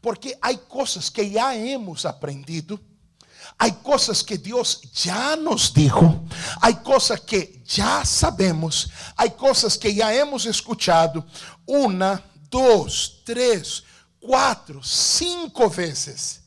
Porque 0.04 0.38
hay 0.42 0.58
cosas 0.68 1.10
que 1.10 1.30
ya 1.30 1.56
hemos 1.56 2.04
aprendido. 2.04 2.78
Hay 3.58 3.72
cosas 3.72 4.22
que 4.22 4.38
Dios 4.38 4.82
ya 4.94 5.38
nos 5.38 5.74
dijo. 5.74 6.26
Hay 6.60 6.74
cosas 6.76 7.22
que 7.22 7.64
ya 7.66 8.04
sabemos. 8.04 8.90
Hay 9.16 9.30
cosas 9.30 9.78
que 9.78 9.96
ya 9.96 10.14
hemos 10.14 10.46
escuchado. 10.46 11.26
Una, 11.66 12.22
dos, 12.50 13.22
tres, 13.24 13.82
cuatro, 14.20 14.84
cinco 14.84 15.70
veces. 15.70 16.42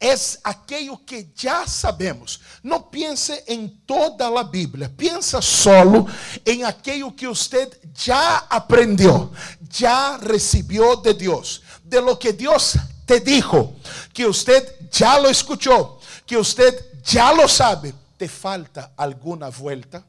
Es 0.00 0.40
aquello 0.42 0.98
que 1.04 1.30
ya 1.36 1.66
sabemos. 1.66 2.40
No 2.62 2.90
piense 2.90 3.44
en 3.46 3.84
toda 3.84 4.30
la 4.30 4.44
Biblia. 4.44 4.90
Piensa 4.96 5.42
solo 5.42 6.06
en 6.42 6.64
aquello 6.64 7.14
que 7.14 7.28
usted 7.28 7.68
ya 7.94 8.38
aprendió, 8.48 9.30
ya 9.68 10.16
recibió 10.16 10.96
de 10.96 11.12
Dios. 11.12 11.60
De 11.84 12.00
lo 12.00 12.18
que 12.18 12.32
Dios 12.32 12.78
te 13.04 13.20
dijo, 13.20 13.76
que 14.12 14.26
usted 14.26 14.88
ya 14.90 15.18
lo 15.18 15.28
escuchó, 15.28 15.98
que 16.26 16.36
usted 16.36 16.74
ya 17.02 17.32
lo 17.32 17.48
sabe, 17.48 17.92
te 18.16 18.28
falta 18.28 18.92
alguna 18.96 19.48
vuelta. 19.50 20.04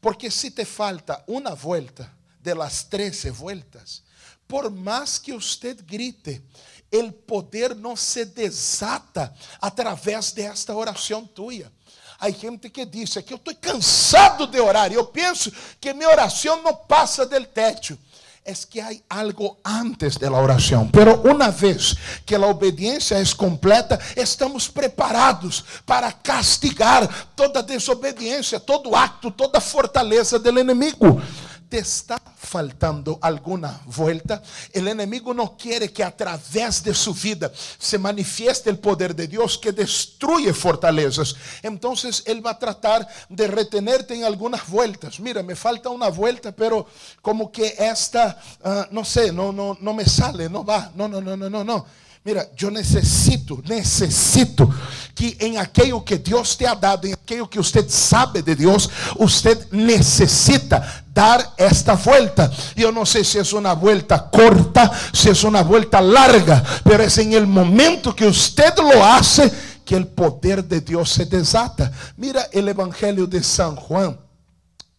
Porque 0.00 0.30
si 0.30 0.50
te 0.50 0.64
falta 0.64 1.24
una 1.26 1.54
vuelta 1.54 2.12
de 2.42 2.54
las 2.54 2.88
trece 2.88 3.30
vueltas, 3.30 4.02
por 4.46 4.70
más 4.70 5.18
que 5.18 5.32
usted 5.32 5.82
grite, 5.86 6.42
el 6.90 7.12
poder 7.12 7.76
no 7.76 7.96
se 7.96 8.26
desata 8.26 9.34
a 9.60 9.74
través 9.74 10.34
de 10.34 10.46
esta 10.46 10.74
oración 10.74 11.26
tuya. 11.28 11.70
Hay 12.18 12.32
gente 12.32 12.70
que 12.70 12.86
dice 12.86 13.22
que 13.24 13.32
eu 13.32 13.36
estou 13.36 13.54
cansado 13.56 14.46
de 14.46 14.60
orar. 14.60 14.92
Eu 14.92 15.06
penso 15.06 15.52
que 15.80 15.92
minha 15.92 16.08
oração 16.08 16.62
não 16.62 16.74
passa 16.74 17.26
del 17.26 17.46
techo 17.46 17.98
es 18.46 18.64
que 18.64 18.80
hay 18.80 19.02
algo 19.08 19.58
antes 19.64 20.18
de 20.18 20.30
la 20.30 20.38
oración. 20.38 20.88
Pero 20.92 21.20
una 21.24 21.50
vez 21.50 21.96
que 22.24 22.38
la 22.38 22.46
obediencia 22.46 23.18
es 23.18 23.34
completa, 23.34 23.98
estamos 24.14 24.68
preparados 24.68 25.64
para 25.84 26.12
castigar 26.12 27.08
toda 27.34 27.62
desobediencia, 27.62 28.60
todo 28.60 28.96
acto, 28.96 29.32
toda 29.32 29.60
fortaleza 29.60 30.38
del 30.38 30.58
enemigo. 30.58 31.20
Te 31.68 31.78
está 31.78 32.20
faltando 32.36 33.18
alguna 33.20 33.80
vuelta, 33.86 34.42
el 34.72 34.88
enemigo 34.88 35.34
no 35.34 35.56
quiere 35.56 35.92
que 35.92 36.04
a 36.04 36.16
través 36.16 36.82
de 36.82 36.94
su 36.94 37.12
vida 37.12 37.50
se 37.78 37.98
manifieste 37.98 38.70
el 38.70 38.78
poder 38.78 39.14
de 39.14 39.26
Dios 39.26 39.58
que 39.58 39.72
destruye 39.72 40.52
fortalezas. 40.54 41.34
Entonces 41.62 42.22
Él 42.26 42.44
va 42.44 42.52
a 42.52 42.58
tratar 42.58 43.06
de 43.28 43.48
retenerte 43.48 44.14
en 44.14 44.24
algunas 44.24 44.68
vueltas. 44.68 45.18
Mira, 45.18 45.42
me 45.42 45.56
falta 45.56 45.88
una 45.88 46.08
vuelta, 46.08 46.52
pero 46.52 46.86
como 47.20 47.50
que 47.50 47.74
esta, 47.78 48.38
uh, 48.64 48.94
no 48.94 49.04
sé, 49.04 49.32
no, 49.32 49.52
no, 49.52 49.76
no 49.80 49.92
me 49.92 50.04
sale, 50.04 50.48
no 50.48 50.64
va. 50.64 50.92
No, 50.94 51.08
no, 51.08 51.20
no, 51.20 51.36
no, 51.36 51.50
no, 51.50 51.64
no. 51.64 51.86
Mira, 52.26 52.50
eu 52.60 52.72
necessito, 52.72 53.62
necessito 53.68 54.68
que 55.14 55.36
em 55.38 55.58
aquilo 55.58 56.02
que 56.02 56.18
Deus 56.18 56.56
te 56.56 56.66
ha 56.66 56.74
dado, 56.74 57.06
em 57.06 57.12
aquilo 57.12 57.46
que 57.46 57.56
você 57.56 57.88
sabe 57.88 58.42
de 58.42 58.56
Deus, 58.56 58.90
você 59.16 59.56
necessita 59.70 61.05
dar 61.16 61.54
esta 61.56 61.94
vuelta. 61.94 62.50
Yo 62.76 62.92
no 62.92 63.06
sé 63.06 63.24
si 63.24 63.38
es 63.38 63.54
una 63.54 63.72
vuelta 63.72 64.28
corta, 64.30 64.92
si 65.14 65.30
es 65.30 65.42
una 65.44 65.62
vuelta 65.62 66.02
larga, 66.02 66.62
pero 66.84 67.02
es 67.02 67.16
en 67.16 67.32
el 67.32 67.46
momento 67.46 68.14
que 68.14 68.26
usted 68.26 68.74
lo 68.76 69.02
hace 69.02 69.50
que 69.82 69.96
el 69.96 70.06
poder 70.06 70.62
de 70.62 70.82
Dios 70.82 71.08
se 71.10 71.24
desata. 71.24 71.90
Mira 72.18 72.46
el 72.52 72.68
Evangelio 72.68 73.26
de 73.26 73.42
San 73.42 73.76
Juan 73.76 74.25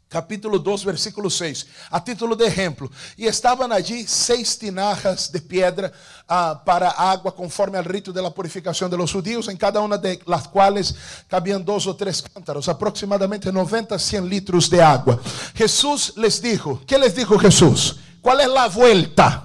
capítulo 0.10 0.58
2, 0.58 0.86
versículo 0.86 1.30
6, 1.30 1.68
a 1.90 2.04
título 2.04 2.36
de 2.36 2.48
ejemplo. 2.48 2.90
Y 3.16 3.28
estaban 3.28 3.72
allí 3.72 4.06
seis 4.08 4.58
tinajas 4.58 5.32
de 5.32 5.42
piedra 5.42 5.92
uh, 6.30 6.64
para 6.64 6.90
agua, 6.90 7.36
conforme 7.36 7.78
al 7.78 7.86
rito 7.86 8.14
de 8.14 8.22
la 8.22 8.30
purificación 8.30 8.90
de 8.90 8.98
los 8.98 9.12
judíos, 9.12 9.48
en 9.48 9.58
cada 9.58 9.82
una 9.82 9.98
de 9.98 10.20
las 10.26 10.48
cuales 10.48 10.96
cabían 11.28 11.64
dos 11.64 11.88
o 11.88 11.96
tres 11.96 12.22
cántaros, 12.22 12.70
aproximadamente 12.70 13.52
90, 13.52 14.00
100 14.00 14.30
litros 14.30 14.70
de 14.70 14.82
agua. 14.82 15.20
Jesús 15.54 16.14
les 16.16 16.42
dijo, 16.42 16.82
¿qué 16.88 16.98
les 16.98 17.16
dijo 17.16 17.38
Jesús? 17.38 17.98
¿Cuál 18.22 18.42
es 18.42 18.48
la 18.48 18.68
vuelta? 18.68 19.44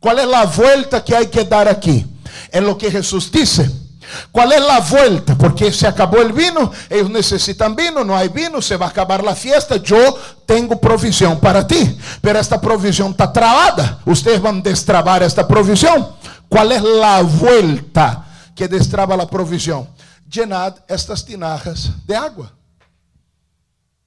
¿Cuál 0.00 0.18
es 0.18 0.26
la 0.26 0.44
vuelta 0.46 1.04
que 1.04 1.16
hay 1.16 1.26
que 1.26 1.44
dar 1.44 1.68
aquí? 1.68 2.04
En 2.50 2.64
lo 2.64 2.76
que 2.76 2.90
Jesús 2.90 3.30
dice. 3.30 3.85
¿Cuál 4.30 4.52
es 4.52 4.60
la 4.60 4.80
vuelta? 4.80 5.36
Porque 5.36 5.72
se 5.72 5.86
acabó 5.86 6.18
el 6.18 6.32
vino, 6.32 6.70
ellos 6.88 7.10
necesitan 7.10 7.74
vino, 7.74 8.04
no 8.04 8.16
hay 8.16 8.28
vino, 8.28 8.62
se 8.62 8.76
va 8.76 8.86
a 8.86 8.90
acabar 8.90 9.24
la 9.24 9.34
fiesta, 9.34 9.76
yo 9.76 9.98
tengo 10.46 10.80
provisión 10.80 11.40
para 11.40 11.66
ti, 11.66 11.98
pero 12.20 12.38
esta 12.38 12.60
provisión 12.60 13.10
está 13.10 13.32
trabada, 13.32 14.00
ustedes 14.04 14.40
van 14.40 14.58
a 14.58 14.62
destrabar 14.62 15.22
esta 15.22 15.46
provisión. 15.46 16.06
¿Cuál 16.48 16.72
es 16.72 16.82
la 16.82 17.22
vuelta 17.22 18.26
que 18.56 18.66
destraba 18.66 19.16
la 19.16 19.28
provisión. 19.28 19.86
Llenad 20.28 20.82
estas 20.88 21.24
tinajas 21.24 21.90
de 22.06 22.16
agua. 22.16 22.52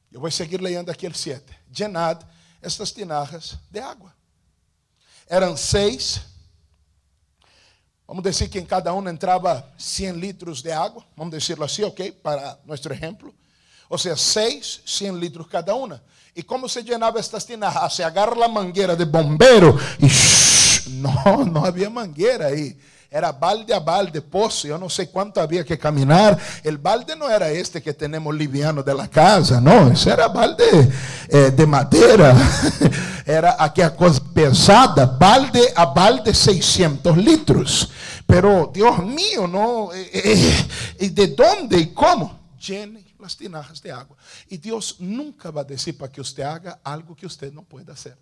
Yo 0.10 0.20
voy 0.20 0.30
a 0.30 0.32
seguir 0.32 0.62
leyendo 0.62 0.92
aquí 0.92 1.06
el 1.06 1.14
7. 1.14 1.58
Llenad 1.72 2.20
estas 2.60 2.92
tinajas 2.92 3.58
de 3.70 3.80
agua. 3.80 4.14
Eran 5.28 5.56
seis. 5.56 6.22
Vamos 8.10 8.24
decir 8.24 8.50
que 8.50 8.58
en 8.58 8.66
cada 8.66 8.92
una 8.92 9.12
entraba 9.12 9.72
100 9.78 10.20
litros 10.20 10.64
de 10.64 10.74
agua. 10.74 11.06
Vamos 11.16 11.32
decirlo 11.32 11.64
así, 11.64 11.84
ok, 11.84 12.02
para 12.24 12.58
nuestro 12.66 12.92
ejemplo. 12.92 13.32
O 13.88 14.00
sea, 14.00 14.18
seis, 14.18 14.82
100 14.84 15.20
litros 15.20 15.48
cada 15.48 15.76
una. 15.76 16.02
¿Y 16.34 16.42
cómo 16.42 16.68
se 16.68 16.84
llenaba 16.84 17.20
estas 17.20 17.46
tinajas? 17.46 17.94
Se 17.94 18.04
agarra 18.04 18.36
la 18.36 18.48
manguera 18.48 18.96
de 18.96 19.06
bombero 19.06 19.78
y 20.00 20.08
shh, 20.08 20.90
no, 20.90 21.46
no 21.46 21.64
había 21.64 21.88
manguera 21.92 22.48
ahí. 22.48 22.76
Era 23.12 23.32
balde 23.32 23.74
a 23.74 23.80
balde, 23.80 24.22
pozo, 24.22 24.68
yo 24.68 24.78
no 24.78 24.88
sé 24.88 25.10
cuánto 25.10 25.42
había 25.42 25.66
que 25.66 25.80
caminar. 25.80 26.38
El 26.64 26.78
balde 26.78 27.16
no 27.16 27.28
era 27.28 27.50
este 27.50 27.82
que 27.82 27.92
tenemos 27.92 28.36
liviano 28.36 28.84
de 28.84 28.94
la 28.94 29.08
casa, 29.08 29.60
no, 29.60 29.92
ese 29.92 30.12
era 30.12 30.28
balde 30.28 30.92
eh, 31.28 31.52
de 31.52 31.66
madera. 31.66 32.36
era 33.26 33.56
aquella 33.58 33.96
cosa 33.96 34.22
pesada, 34.32 35.08
balde 35.08 35.74
a 35.76 35.86
balde 35.86 36.36
600 36.36 37.18
litros. 37.18 37.90
Pero 38.28 38.70
Dios 38.72 39.04
mío, 39.04 39.48
no, 39.48 39.92
eh, 39.92 40.10
eh, 40.14 40.68
¿y 41.00 41.10
de 41.10 41.28
dónde 41.30 41.80
y 41.80 41.88
cómo? 41.88 42.40
Llene 42.60 43.04
las 43.18 43.36
tinajas 43.36 43.82
de 43.82 43.92
agua. 43.92 44.18
Y 44.50 44.58
Dios 44.58 44.98
nunca 45.00 45.50
va 45.50 45.62
a 45.62 45.64
decir 45.64 45.98
para 45.98 46.12
que 46.12 46.22
usted 46.22 46.44
haga 46.44 46.80
algo 46.84 47.16
que 47.16 47.26
usted 47.26 47.52
no 47.52 47.64
puede 47.64 47.92
hacer. 47.92 48.16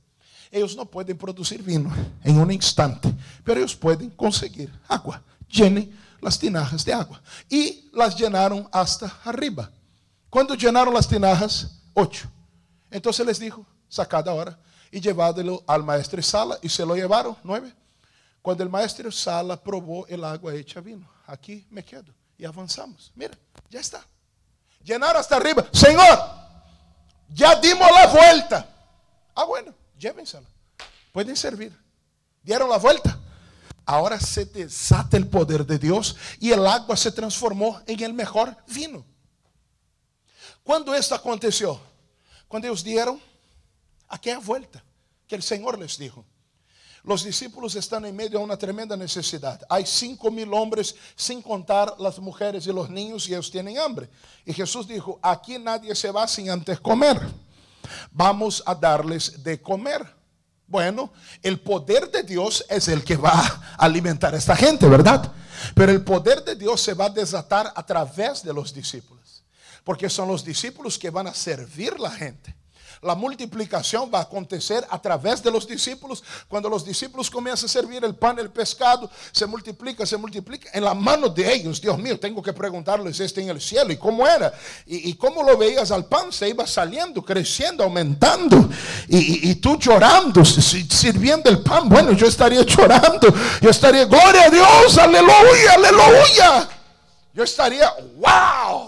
Ellos 0.51 0.75
no 0.75 0.85
pueden 0.85 1.17
producir 1.17 1.61
vino 1.61 1.93
en 2.23 2.39
un 2.39 2.51
instante, 2.51 3.13
pero 3.43 3.59
ellos 3.59 3.75
pueden 3.75 4.09
conseguir 4.09 4.71
agua. 4.87 5.21
Llenen 5.49 5.97
las 6.21 6.39
tinajas 6.39 6.83
de 6.85 6.93
agua. 6.93 7.21
Y 7.49 7.89
las 7.93 8.15
llenaron 8.15 8.67
hasta 8.71 9.13
arriba. 9.25 9.69
Cuando 10.29 10.55
llenaron 10.55 10.93
las 10.93 11.07
tinajas, 11.07 11.79
ocho. 11.93 12.29
Entonces 12.89 13.25
les 13.25 13.39
dijo, 13.39 13.65
sacad 13.89 14.27
ahora 14.27 14.57
y 14.91 15.01
llevádelo 15.01 15.63
al 15.67 15.83
maestro 15.83 16.21
Sala. 16.21 16.57
Y 16.61 16.69
se 16.69 16.85
lo 16.85 16.95
llevaron, 16.95 17.35
nueve. 17.43 17.73
Cuando 18.41 18.63
el 18.63 18.69
maestro 18.69 19.11
Sala 19.11 19.61
probó 19.61 20.07
el 20.07 20.23
agua 20.23 20.53
hecha 20.53 20.79
vino, 20.79 21.07
aquí 21.25 21.65
me 21.69 21.83
quedo. 21.83 22.13
Y 22.37 22.45
avanzamos. 22.45 23.11
Mira, 23.15 23.37
ya 23.69 23.79
está. 23.79 24.05
Llenar 24.83 25.17
hasta 25.17 25.35
arriba. 25.35 25.67
Señor, 25.73 26.19
ya 27.29 27.55
dimos 27.59 27.87
la 27.91 28.07
vuelta. 28.07 28.69
Ah, 29.35 29.43
bueno 29.43 29.76
llévensela. 29.97 30.47
Pueden 31.11 31.35
servir. 31.35 31.75
Dieron 32.43 32.69
la 32.69 32.77
vuelta. 32.77 33.19
Ahora 33.85 34.19
se 34.19 34.45
desata 34.45 35.17
el 35.17 35.27
poder 35.27 35.65
de 35.65 35.79
Dios 35.79 36.15
y 36.39 36.51
el 36.51 36.65
agua 36.67 36.97
se 36.97 37.11
transformó 37.11 37.81
en 37.85 38.03
el 38.03 38.13
mejor 38.13 38.55
vino. 38.67 39.05
Cuando 40.63 40.93
esto 40.93 41.15
aconteció? 41.15 41.79
Cuando 42.47 42.67
ellos 42.67 42.83
dieron 42.83 43.21
aquella 44.09 44.39
vuelta 44.39 44.83
que 45.25 45.35
el 45.35 45.43
Señor 45.43 45.79
les 45.79 45.97
dijo. 45.97 46.25
Los 47.03 47.23
discípulos 47.23 47.75
están 47.75 48.03
en 48.03 48.15
medio 48.15 48.39
de 48.39 48.43
una 48.43 48.57
tremenda 48.57 48.97
necesidad. 48.97 49.61
Hay 49.69 49.85
cinco 49.85 50.29
mil 50.29 50.53
hombres 50.53 50.93
sin 51.15 51.41
contar 51.41 51.95
las 51.99 52.19
mujeres 52.19 52.67
y 52.67 52.73
los 52.73 52.89
niños 52.89 53.29
y 53.29 53.33
ellos 53.33 53.49
tienen 53.49 53.77
hambre. 53.77 54.09
Y 54.45 54.51
Jesús 54.51 54.85
dijo, 54.85 55.17
aquí 55.21 55.57
nadie 55.57 55.95
se 55.95 56.11
va 56.11 56.27
sin 56.27 56.49
antes 56.49 56.81
comer 56.81 57.46
vamos 58.11 58.63
a 58.65 58.75
darles 58.75 59.43
de 59.43 59.61
comer. 59.61 60.05
Bueno, 60.67 61.13
el 61.41 61.59
poder 61.59 62.11
de 62.11 62.23
Dios 62.23 62.65
es 62.69 62.87
el 62.89 63.03
que 63.03 63.15
va 63.15 63.31
a 63.31 63.61
alimentar 63.77 64.33
a 64.33 64.37
esta 64.37 64.55
gente, 64.55 64.87
¿verdad? 64.87 65.31
Pero 65.73 65.91
el 65.91 66.03
poder 66.03 66.43
de 66.43 66.55
Dios 66.55 66.81
se 66.81 66.93
va 66.93 67.05
a 67.05 67.09
desatar 67.09 67.71
a 67.73 67.85
través 67.85 68.43
de 68.43 68.53
los 68.53 68.73
discípulos, 68.73 69.43
porque 69.83 70.09
son 70.09 70.27
los 70.27 70.43
discípulos 70.43 70.97
que 70.97 71.09
van 71.09 71.27
a 71.27 71.33
servir 71.33 71.99
la 71.99 72.11
gente. 72.11 72.55
La 73.01 73.15
multiplicación 73.15 74.09
va 74.13 74.19
a 74.19 74.23
acontecer 74.23 74.85
a 74.89 75.01
través 75.01 75.43
de 75.43 75.51
los 75.51 75.67
discípulos. 75.67 76.23
Cuando 76.47 76.69
los 76.69 76.85
discípulos 76.85 77.29
comienzan 77.29 77.65
a 77.65 77.71
servir 77.71 78.03
el 78.03 78.15
pan, 78.15 78.39
el 78.39 78.49
pescado, 78.49 79.09
se 79.31 79.45
multiplica, 79.45 80.05
se 80.05 80.17
multiplica 80.17 80.69
en 80.73 80.83
la 80.83 80.93
mano 80.93 81.29
de 81.29 81.53
ellos. 81.53 81.81
Dios 81.81 81.97
mío, 81.97 82.19
tengo 82.19 82.41
que 82.41 82.53
preguntarles 82.53 83.19
este 83.19 83.41
en 83.41 83.49
el 83.49 83.61
cielo. 83.61 83.91
¿Y 83.91 83.97
cómo 83.97 84.27
era? 84.27 84.53
¿Y, 84.85 85.13
cómo 85.15 85.43
lo 85.43 85.57
veías 85.57 85.91
al 85.91 86.05
pan? 86.05 86.31
Se 86.31 86.49
iba 86.49 86.65
saliendo, 86.65 87.23
creciendo, 87.23 87.83
aumentando. 87.83 88.69
Y, 89.07 89.49
y 89.51 89.55
tú 89.55 89.77
llorando, 89.77 90.43
sirviendo 90.43 91.49
el 91.49 91.59
pan. 91.59 91.87
Bueno, 91.89 92.11
yo 92.13 92.27
estaría 92.27 92.61
llorando. 92.63 93.33
Yo 93.61 93.69
estaría, 93.69 94.05
gloria 94.05 94.45
a 94.45 94.49
Dios, 94.49 94.97
aleluya, 94.97 95.73
aleluya. 95.75 96.69
Yo 97.33 97.43
estaría, 97.43 97.91
wow. 98.17 98.86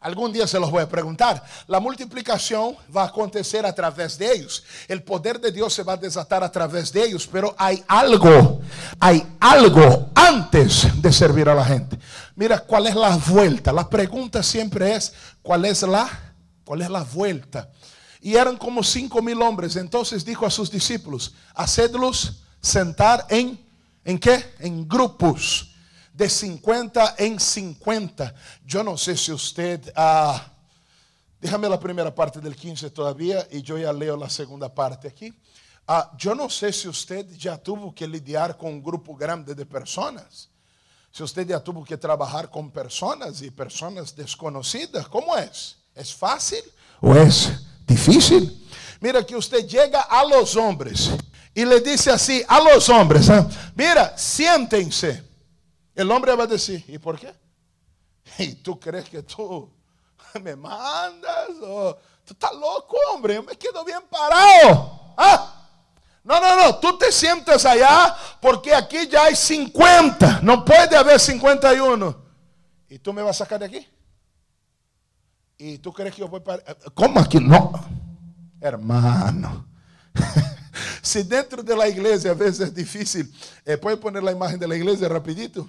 Algún 0.00 0.32
día 0.32 0.46
se 0.46 0.58
los 0.58 0.70
voy 0.70 0.82
a 0.82 0.88
preguntar. 0.88 1.44
La 1.66 1.78
multiplicación 1.78 2.74
va 2.94 3.02
a 3.02 3.08
acontecer 3.08 3.66
a 3.66 3.74
través 3.74 4.16
de 4.16 4.32
ellos. 4.32 4.64
El 4.88 5.02
poder 5.02 5.38
de 5.38 5.52
Dios 5.52 5.74
se 5.74 5.82
va 5.82 5.92
a 5.92 5.96
desatar 5.98 6.42
a 6.42 6.50
través 6.50 6.90
de 6.90 7.04
ellos. 7.04 7.28
Pero 7.30 7.54
hay 7.58 7.84
algo, 7.86 8.62
hay 8.98 9.26
algo 9.38 10.08
antes 10.14 11.02
de 11.02 11.12
servir 11.12 11.50
a 11.50 11.54
la 11.54 11.66
gente. 11.66 11.98
Mira, 12.34 12.60
¿cuál 12.60 12.86
es 12.86 12.94
la 12.94 13.14
vuelta? 13.18 13.74
La 13.74 13.90
pregunta 13.90 14.42
siempre 14.42 14.94
es, 14.94 15.12
¿cuál 15.42 15.66
es 15.66 15.82
la, 15.82 16.08
cuál 16.64 16.80
es 16.80 16.88
la 16.88 17.02
vuelta? 17.02 17.68
Y 18.22 18.36
eran 18.36 18.56
como 18.56 18.82
cinco 18.82 19.20
mil 19.20 19.42
hombres. 19.42 19.76
Entonces 19.76 20.24
dijo 20.24 20.46
a 20.46 20.50
sus 20.50 20.70
discípulos, 20.70 21.34
hacedlos 21.54 22.42
sentar 22.62 23.26
en, 23.28 23.62
¿en 24.02 24.18
qué? 24.18 24.54
En 24.60 24.88
grupos 24.88 25.70
de 26.12 26.28
50 26.28 27.14
en 27.18 27.38
50. 27.38 28.34
Yo 28.64 28.82
no 28.82 28.96
sé 28.96 29.16
si 29.16 29.32
usted, 29.32 29.92
ah, 29.96 30.52
déjame 31.40 31.68
la 31.68 31.78
primera 31.78 32.14
parte 32.14 32.40
del 32.40 32.56
15 32.56 32.90
todavía 32.90 33.46
y 33.50 33.62
yo 33.62 33.78
ya 33.78 33.92
leo 33.92 34.16
la 34.16 34.28
segunda 34.28 34.72
parte 34.72 35.08
aquí. 35.08 35.32
Ah, 35.86 36.12
yo 36.16 36.34
no 36.34 36.48
sé 36.48 36.72
si 36.72 36.88
usted 36.88 37.26
ya 37.36 37.56
tuvo 37.56 37.94
que 37.94 38.06
lidiar 38.06 38.56
con 38.56 38.70
un 38.70 38.82
grupo 38.82 39.16
grande 39.16 39.54
de 39.54 39.66
personas. 39.66 40.48
Si 41.10 41.22
usted 41.22 41.46
ya 41.46 41.58
tuvo 41.58 41.84
que 41.84 41.96
trabajar 41.96 42.48
con 42.50 42.70
personas 42.70 43.42
y 43.42 43.50
personas 43.50 44.14
desconocidas, 44.14 45.08
¿cómo 45.08 45.36
es? 45.36 45.76
¿Es 45.94 46.14
fácil 46.14 46.62
o 47.00 47.14
es 47.16 47.50
difícil? 47.86 48.64
Mira 49.00 49.24
que 49.24 49.34
usted 49.34 49.66
llega 49.66 50.02
a 50.02 50.24
los 50.24 50.54
hombres 50.54 51.10
y 51.54 51.64
le 51.64 51.80
dice 51.80 52.10
así 52.10 52.44
a 52.46 52.60
los 52.60 52.88
hombres, 52.88 53.28
¿ah? 53.28 53.48
mira, 53.74 54.16
siéntense. 54.16 55.29
El 56.00 56.10
hombre 56.12 56.34
va 56.34 56.44
a 56.44 56.46
decir, 56.46 56.82
¿y 56.88 56.96
por 56.96 57.18
qué? 57.18 57.30
¿Y 58.38 58.54
tú 58.54 58.80
crees 58.80 59.06
que 59.10 59.22
tú 59.22 59.70
me 60.42 60.56
mandas? 60.56 61.50
¿O 61.62 61.94
tú 62.24 62.32
estás 62.32 62.54
loco, 62.54 62.96
hombre? 63.12 63.34
Yo 63.34 63.42
me 63.42 63.54
quedo 63.54 63.84
bien 63.84 64.00
parado. 64.08 65.14
¿Ah? 65.18 65.68
No, 66.24 66.40
no, 66.40 66.56
no, 66.56 66.78
tú 66.78 66.96
te 66.96 67.12
sientes 67.12 67.66
allá 67.66 68.16
porque 68.40 68.74
aquí 68.74 69.08
ya 69.08 69.24
hay 69.24 69.36
50. 69.36 70.40
No 70.42 70.64
puede 70.64 70.96
haber 70.96 71.20
51. 71.20 72.16
¿Y 72.88 72.98
tú 72.98 73.12
me 73.12 73.20
vas 73.20 73.36
a 73.36 73.44
sacar 73.44 73.60
de 73.60 73.66
aquí? 73.66 73.86
¿Y 75.58 75.76
tú 75.80 75.92
crees 75.92 76.14
que 76.14 76.22
yo 76.22 76.28
voy 76.28 76.40
para... 76.40 76.62
¿Cómo 76.94 77.20
aquí? 77.20 77.40
No. 77.40 77.72
Hermano. 78.58 79.66
si 81.02 81.24
dentro 81.24 81.62
de 81.62 81.76
la 81.76 81.88
iglesia 81.88 82.30
a 82.30 82.34
veces 82.34 82.60
es 82.68 82.74
difícil, 82.74 83.30
eh, 83.66 83.76
¿puede 83.76 83.98
poner 83.98 84.22
la 84.22 84.32
imagen 84.32 84.58
de 84.58 84.66
la 84.66 84.76
iglesia 84.76 85.06
rapidito? 85.06 85.68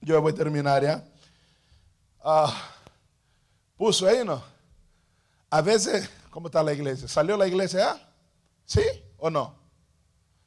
Yo 0.00 0.20
voy 0.22 0.32
a 0.32 0.34
terminar 0.34 0.82
ya. 0.82 1.04
Ah, 2.24 2.54
puso 3.76 4.06
ahí, 4.06 4.24
¿no? 4.24 4.42
A 5.50 5.60
veces, 5.62 6.08
¿cómo 6.30 6.48
está 6.48 6.62
la 6.62 6.72
iglesia? 6.72 7.08
¿Salió 7.08 7.36
la 7.36 7.46
iglesia 7.46 7.80
ya? 7.80 8.12
¿Sí 8.64 8.82
o 9.16 9.30
no? 9.30 9.54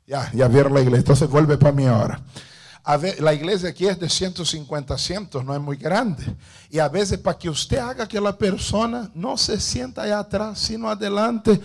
Ya, 0.05 0.29
ya 0.33 0.47
vieron 0.47 0.73
la 0.73 0.81
iglesia. 0.81 0.99
Entonces 0.99 1.29
vuelve 1.29 1.57
para 1.57 1.71
mí 1.71 1.85
ahora. 1.85 2.21
La 3.19 3.33
iglesia 3.33 3.69
aquí 3.69 3.87
es 3.87 3.99
de 3.99 4.09
150 4.09 4.93
asientos, 4.95 5.45
no 5.45 5.53
es 5.53 5.61
muy 5.61 5.77
grande. 5.77 6.35
Y 6.69 6.79
a 6.79 6.89
veces 6.89 7.19
para 7.19 7.37
que 7.37 7.49
usted 7.49 7.77
haga 7.77 8.07
que 8.07 8.19
la 8.19 8.35
persona 8.35 9.11
no 9.13 9.37
se 9.37 9.59
sienta 9.59 10.01
allá 10.01 10.19
atrás, 10.19 10.59
sino 10.59 10.89
adelante. 10.89 11.61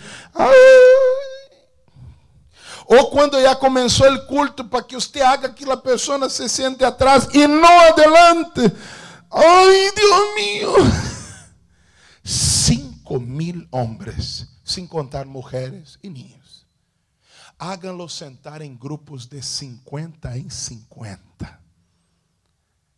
Ou 2.97 3.11
quando 3.11 3.39
já 3.39 3.55
começou 3.55 4.11
o 4.11 4.25
culto, 4.25 4.65
para 4.65 4.83
que 4.83 4.95
você 4.95 5.21
haga 5.21 5.49
que 5.49 5.69
a 5.69 5.77
pessoa 5.77 6.29
se 6.29 6.49
sente 6.49 6.83
atrás 6.83 7.27
e 7.33 7.45
não 7.45 7.79
adelante. 7.81 8.61
Ai, 9.29 9.91
Deus 9.91 10.35
mío. 10.35 10.73
Cinco 12.23 13.19
mil 13.19 13.67
homens, 13.71 14.47
sem 14.63 14.87
contar 14.87 15.25
mulheres 15.25 15.99
e 16.01 16.09
niños. 16.09 16.65
Háganlos 17.59 18.15
sentar 18.15 18.61
em 18.61 18.75
grupos 18.75 19.25
de 19.25 19.41
50 19.41 20.37
em 20.37 20.49
50. 20.49 21.59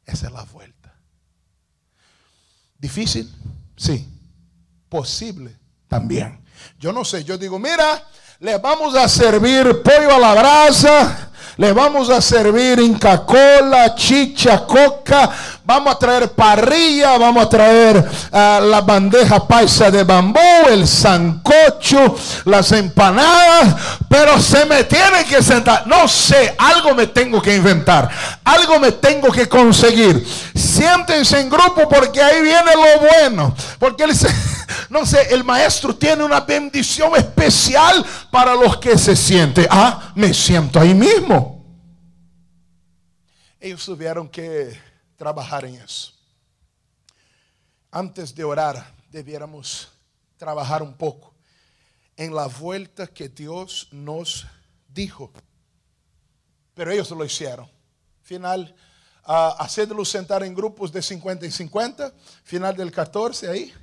Essa 0.06 0.28
é 0.28 0.30
a 0.30 0.44
volta. 0.44 0.94
Difícil? 2.80 3.30
Sí. 3.78 4.08
Posible? 4.90 5.56
Também. 5.88 6.38
Eu 6.82 6.92
não 6.92 7.06
sei, 7.06 7.24
eu 7.28 7.38
digo, 7.38 7.60
mira, 7.60 8.06
le 8.42 8.58
vamos 8.58 8.96
a 8.96 9.10
servir 9.10 9.82
pollo 9.84 10.16
a 10.16 10.18
la 10.18 10.34
brasa, 10.34 11.30
Le 11.58 11.74
vamos 11.74 12.10
a 12.10 12.22
servir 12.22 12.80
Inca 12.80 13.26
Cola, 13.26 13.94
chicha, 13.94 14.66
coca. 14.66 15.30
Vamos 15.66 15.94
a 15.94 16.00
traer 16.00 16.32
parrilla, 16.32 17.18
vamos 17.18 17.44
a 17.44 17.50
traer 17.50 17.98
uh, 17.98 18.64
la 18.64 18.80
bandeja 18.80 19.46
paisa 19.46 19.92
de 19.92 20.06
bambú, 20.06 20.40
el 20.70 20.88
sancocho, 20.88 22.16
las 22.46 22.72
empanadas. 22.72 23.76
Pero 24.08 24.40
se 24.40 24.64
me 24.68 24.86
tiene 24.86 25.26
que 25.26 25.44
sentar. 25.44 25.86
No 25.86 26.08
sé, 26.08 26.56
algo 26.58 26.96
me 26.96 27.08
tengo 27.08 27.42
que 27.42 27.58
inventar. 27.58 28.10
Algo 28.46 28.80
me 28.80 28.94
tengo 28.94 29.30
que 29.30 29.50
conseguir. 29.50 30.26
Siéntense 30.56 31.42
en 31.42 31.50
grupo 31.50 31.90
porque 31.90 32.22
ahí 32.22 32.42
viene 32.42 32.72
lo 32.74 33.06
bueno. 33.06 33.54
Porque 33.80 34.06
él 34.06 34.12
no 34.90 35.06
sé, 35.06 35.34
el 35.34 35.44
maestro 35.44 35.96
tiene 35.96 36.24
una 36.24 36.42
bendición 36.42 37.16
especial 37.16 38.06
para 38.32 38.56
los 38.56 38.78
que 38.78 38.98
se 38.98 39.16
sienten. 39.16 39.68
Ah, 39.70 40.12
me 40.16 40.34
siento 40.34 40.80
ahí 40.80 40.94
mismo. 40.94 41.60
Ellos 43.60 43.84
tuvieron 43.84 44.30
que 44.30 44.80
trabajar 45.18 45.66
en 45.66 45.76
eso. 45.76 46.14
Antes 47.92 48.34
de 48.34 48.44
orar, 48.44 48.94
debiéramos 49.10 49.90
trabajar 50.38 50.82
un 50.82 50.94
poco 50.94 51.34
en 52.16 52.34
la 52.34 52.48
vuelta 52.48 53.08
que 53.08 53.30
Dios 53.30 53.88
nos 53.92 54.46
dijo. 54.88 55.32
Pero 56.74 56.92
ellos 56.92 57.10
lo 57.12 57.26
hicieron. 57.26 57.70
Final, 58.22 58.76
uh, 59.26 59.56
hacedlo 59.58 60.06
sentar 60.06 60.44
en 60.44 60.54
grupos 60.54 60.92
de 60.92 61.02
50 61.02 61.46
y 61.46 61.52
50. 61.52 62.14
Final 62.44 62.76
del 62.76 62.92
14 62.92 63.50
ahí. 63.50 63.74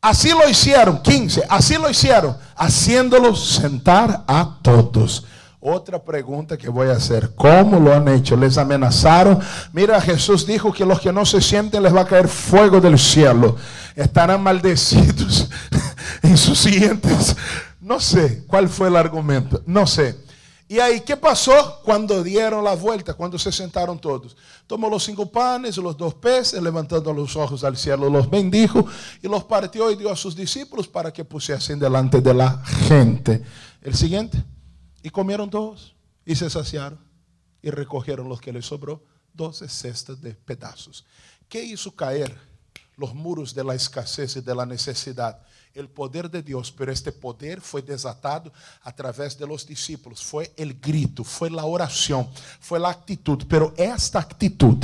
Así 0.00 0.30
lo 0.30 0.48
hicieron, 0.48 1.02
15. 1.02 1.42
Así 1.48 1.74
lo 1.74 1.90
hicieron, 1.90 2.36
haciéndolo 2.56 3.36
sentar 3.36 4.24
a 4.26 4.56
todos. 4.62 5.26
Otra 5.62 6.02
pregunta 6.02 6.56
que 6.56 6.70
voy 6.70 6.88
a 6.88 6.92
hacer, 6.92 7.34
¿cómo 7.34 7.78
lo 7.78 7.94
han 7.94 8.08
hecho? 8.08 8.34
¿Les 8.34 8.56
amenazaron? 8.56 9.38
Mira, 9.74 10.00
Jesús 10.00 10.46
dijo 10.46 10.72
que 10.72 10.86
los 10.86 11.00
que 11.00 11.12
no 11.12 11.26
se 11.26 11.42
sienten 11.42 11.82
les 11.82 11.94
va 11.94 12.00
a 12.00 12.06
caer 12.06 12.28
fuego 12.28 12.80
del 12.80 12.98
cielo. 12.98 13.56
Estarán 13.94 14.42
maldecidos 14.42 15.50
en 16.22 16.38
sus 16.38 16.58
siguientes. 16.58 17.36
No 17.78 18.00
sé 18.00 18.42
cuál 18.46 18.70
fue 18.70 18.88
el 18.88 18.96
argumento, 18.96 19.62
no 19.66 19.86
sé. 19.86 20.16
Y 20.70 20.78
ahí 20.78 21.00
que 21.00 21.16
passou? 21.16 21.82
Quando 21.82 22.22
deram 22.22 22.64
a 22.64 22.76
volta, 22.76 23.12
quando 23.12 23.36
se 23.40 23.50
sentaron 23.50 23.98
todos, 23.98 24.36
tomó 24.68 24.88
los 24.88 25.02
cinco 25.02 25.26
panes, 25.26 25.76
y 25.76 25.82
los 25.82 25.96
dos 25.96 26.14
peces, 26.14 26.62
levantando 26.62 27.12
los 27.12 27.34
ojos 27.34 27.64
al 27.64 27.76
cielo, 27.76 28.08
los 28.08 28.30
bendijo 28.30 28.86
y 29.20 29.26
los 29.26 29.42
partió 29.42 29.90
y 29.90 29.96
deu 29.96 30.08
a 30.08 30.14
sus 30.14 30.36
discípulos 30.36 30.86
para 30.86 31.12
que 31.12 31.24
pusessem 31.24 31.76
delante 31.76 32.20
de 32.20 32.32
la 32.32 32.64
gente. 32.86 33.42
El 33.82 33.96
siguiente, 33.96 34.44
y 35.02 35.10
comieron 35.10 35.50
todos, 35.50 35.96
y 36.24 36.36
se 36.36 36.48
saciaron 36.48 37.00
y 37.60 37.70
recogieron 37.70 38.28
los 38.28 38.40
que 38.40 38.52
les 38.52 38.66
sobró 38.66 39.02
doze 39.34 39.68
cestas 39.68 40.20
de 40.20 40.34
pedazos 40.34 41.04
Que 41.48 41.64
hizo 41.64 41.96
caer 41.96 42.32
los 42.96 43.12
muros 43.12 43.56
de 43.56 43.64
la 43.64 43.74
escasez 43.74 44.36
y 44.36 44.40
de 44.40 44.54
la 44.54 44.66
necesidad 44.66 45.42
El 45.72 45.88
poder 45.88 46.28
de 46.28 46.42
Dios, 46.42 46.72
pero 46.72 46.90
este 46.90 47.12
poder 47.12 47.60
fue 47.60 47.80
desatado 47.80 48.52
a 48.82 48.92
través 48.92 49.38
de 49.38 49.46
los 49.46 49.64
discípulos. 49.64 50.20
Fue 50.20 50.52
el 50.56 50.80
grito, 50.80 51.22
fue 51.22 51.48
la 51.48 51.64
oración, 51.64 52.28
fue 52.58 52.80
la 52.80 52.90
actitud. 52.90 53.44
Pero 53.48 53.72
esta 53.76 54.18
actitud, 54.18 54.78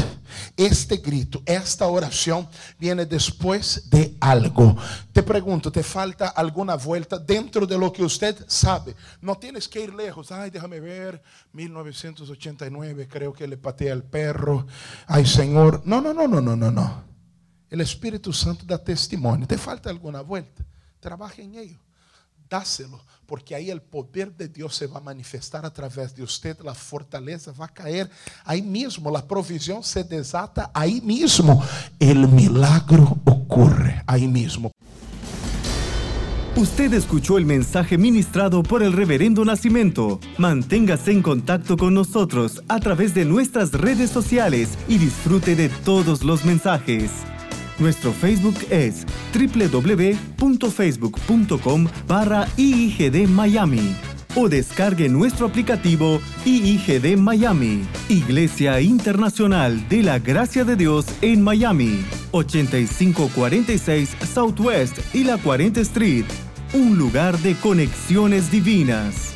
este 0.56 0.98
grito, 0.98 1.42
esta 1.44 1.88
oración 1.88 2.48
viene 2.78 3.04
después 3.04 3.90
de 3.90 4.16
algo. 4.20 4.76
Te 5.12 5.24
pregunto, 5.24 5.72
¿te 5.72 5.82
falta 5.82 6.28
alguna 6.28 6.76
vuelta 6.76 7.18
dentro 7.18 7.66
de 7.66 7.76
lo 7.76 7.92
que 7.92 8.04
usted 8.04 8.36
sabe? 8.46 8.94
No 9.20 9.36
tienes 9.36 9.66
que 9.66 9.82
ir 9.82 9.92
lejos. 9.92 10.30
Ay, 10.30 10.50
déjame 10.50 10.78
ver, 10.78 11.20
1989 11.52 13.08
creo 13.08 13.32
que 13.32 13.48
le 13.48 13.56
pateé 13.56 13.90
al 13.90 14.04
perro. 14.04 14.68
Ay, 15.08 15.26
Señor. 15.26 15.82
No, 15.84 16.00
no, 16.00 16.14
no, 16.14 16.28
no, 16.28 16.40
no, 16.40 16.54
no, 16.54 16.70
no. 16.70 17.04
El 17.68 17.80
Espíritu 17.80 18.32
Santo 18.32 18.64
da 18.64 18.78
testimonio. 18.78 19.46
¿Te 19.46 19.58
falta 19.58 19.90
alguna 19.90 20.20
vuelta? 20.20 20.64
Trabaje 21.06 21.42
en 21.42 21.54
ello. 21.54 21.78
Dáselo, 22.50 23.00
porque 23.26 23.54
ahí 23.54 23.70
el 23.70 23.80
poder 23.80 24.36
de 24.36 24.48
Dios 24.48 24.74
se 24.74 24.88
va 24.88 24.98
a 24.98 25.00
manifestar 25.00 25.64
a 25.64 25.72
través 25.72 26.16
de 26.16 26.24
usted, 26.24 26.58
la 26.64 26.74
fortaleza 26.74 27.52
va 27.52 27.66
a 27.66 27.68
caer 27.68 28.10
ahí 28.44 28.60
mismo, 28.60 29.08
la 29.08 29.24
provisión 29.24 29.84
se 29.84 30.02
desata 30.02 30.72
ahí 30.74 31.00
mismo, 31.02 31.62
el 32.00 32.26
milagro 32.26 33.18
ocurre 33.24 34.02
ahí 34.04 34.26
mismo. 34.26 34.72
Usted 36.56 36.92
escuchó 36.92 37.38
el 37.38 37.46
mensaje 37.46 37.96
ministrado 37.96 38.64
por 38.64 38.82
el 38.82 38.92
reverendo 38.92 39.44
Nacimiento. 39.44 40.18
Manténgase 40.38 41.12
en 41.12 41.22
contacto 41.22 41.76
con 41.76 41.94
nosotros 41.94 42.64
a 42.66 42.80
través 42.80 43.14
de 43.14 43.24
nuestras 43.24 43.70
redes 43.70 44.10
sociales 44.10 44.70
y 44.88 44.98
disfrute 44.98 45.54
de 45.54 45.68
todos 45.68 46.24
los 46.24 46.44
mensajes. 46.44 47.12
Nuestro 47.78 48.12
Facebook 48.12 48.56
es 48.70 49.04
www.facebook.com 49.34 51.88
barra 52.06 52.48
IIGD 52.56 53.28
Miami 53.28 53.94
o 54.36 54.48
descargue 54.48 55.08
nuestro 55.08 55.46
aplicativo 55.46 56.20
IIGD 56.44 57.16
Miami, 57.16 57.84
Iglesia 58.08 58.80
Internacional 58.80 59.88
de 59.88 60.02
la 60.02 60.18
Gracia 60.18 60.64
de 60.64 60.76
Dios 60.76 61.06
en 61.22 61.42
Miami, 61.42 62.04
8546 62.32 64.16
Southwest 64.32 64.98
y 65.14 65.24
la 65.24 65.38
40 65.38 65.80
Street, 65.80 66.26
un 66.74 66.98
lugar 66.98 67.38
de 67.38 67.54
conexiones 67.56 68.50
divinas. 68.50 69.35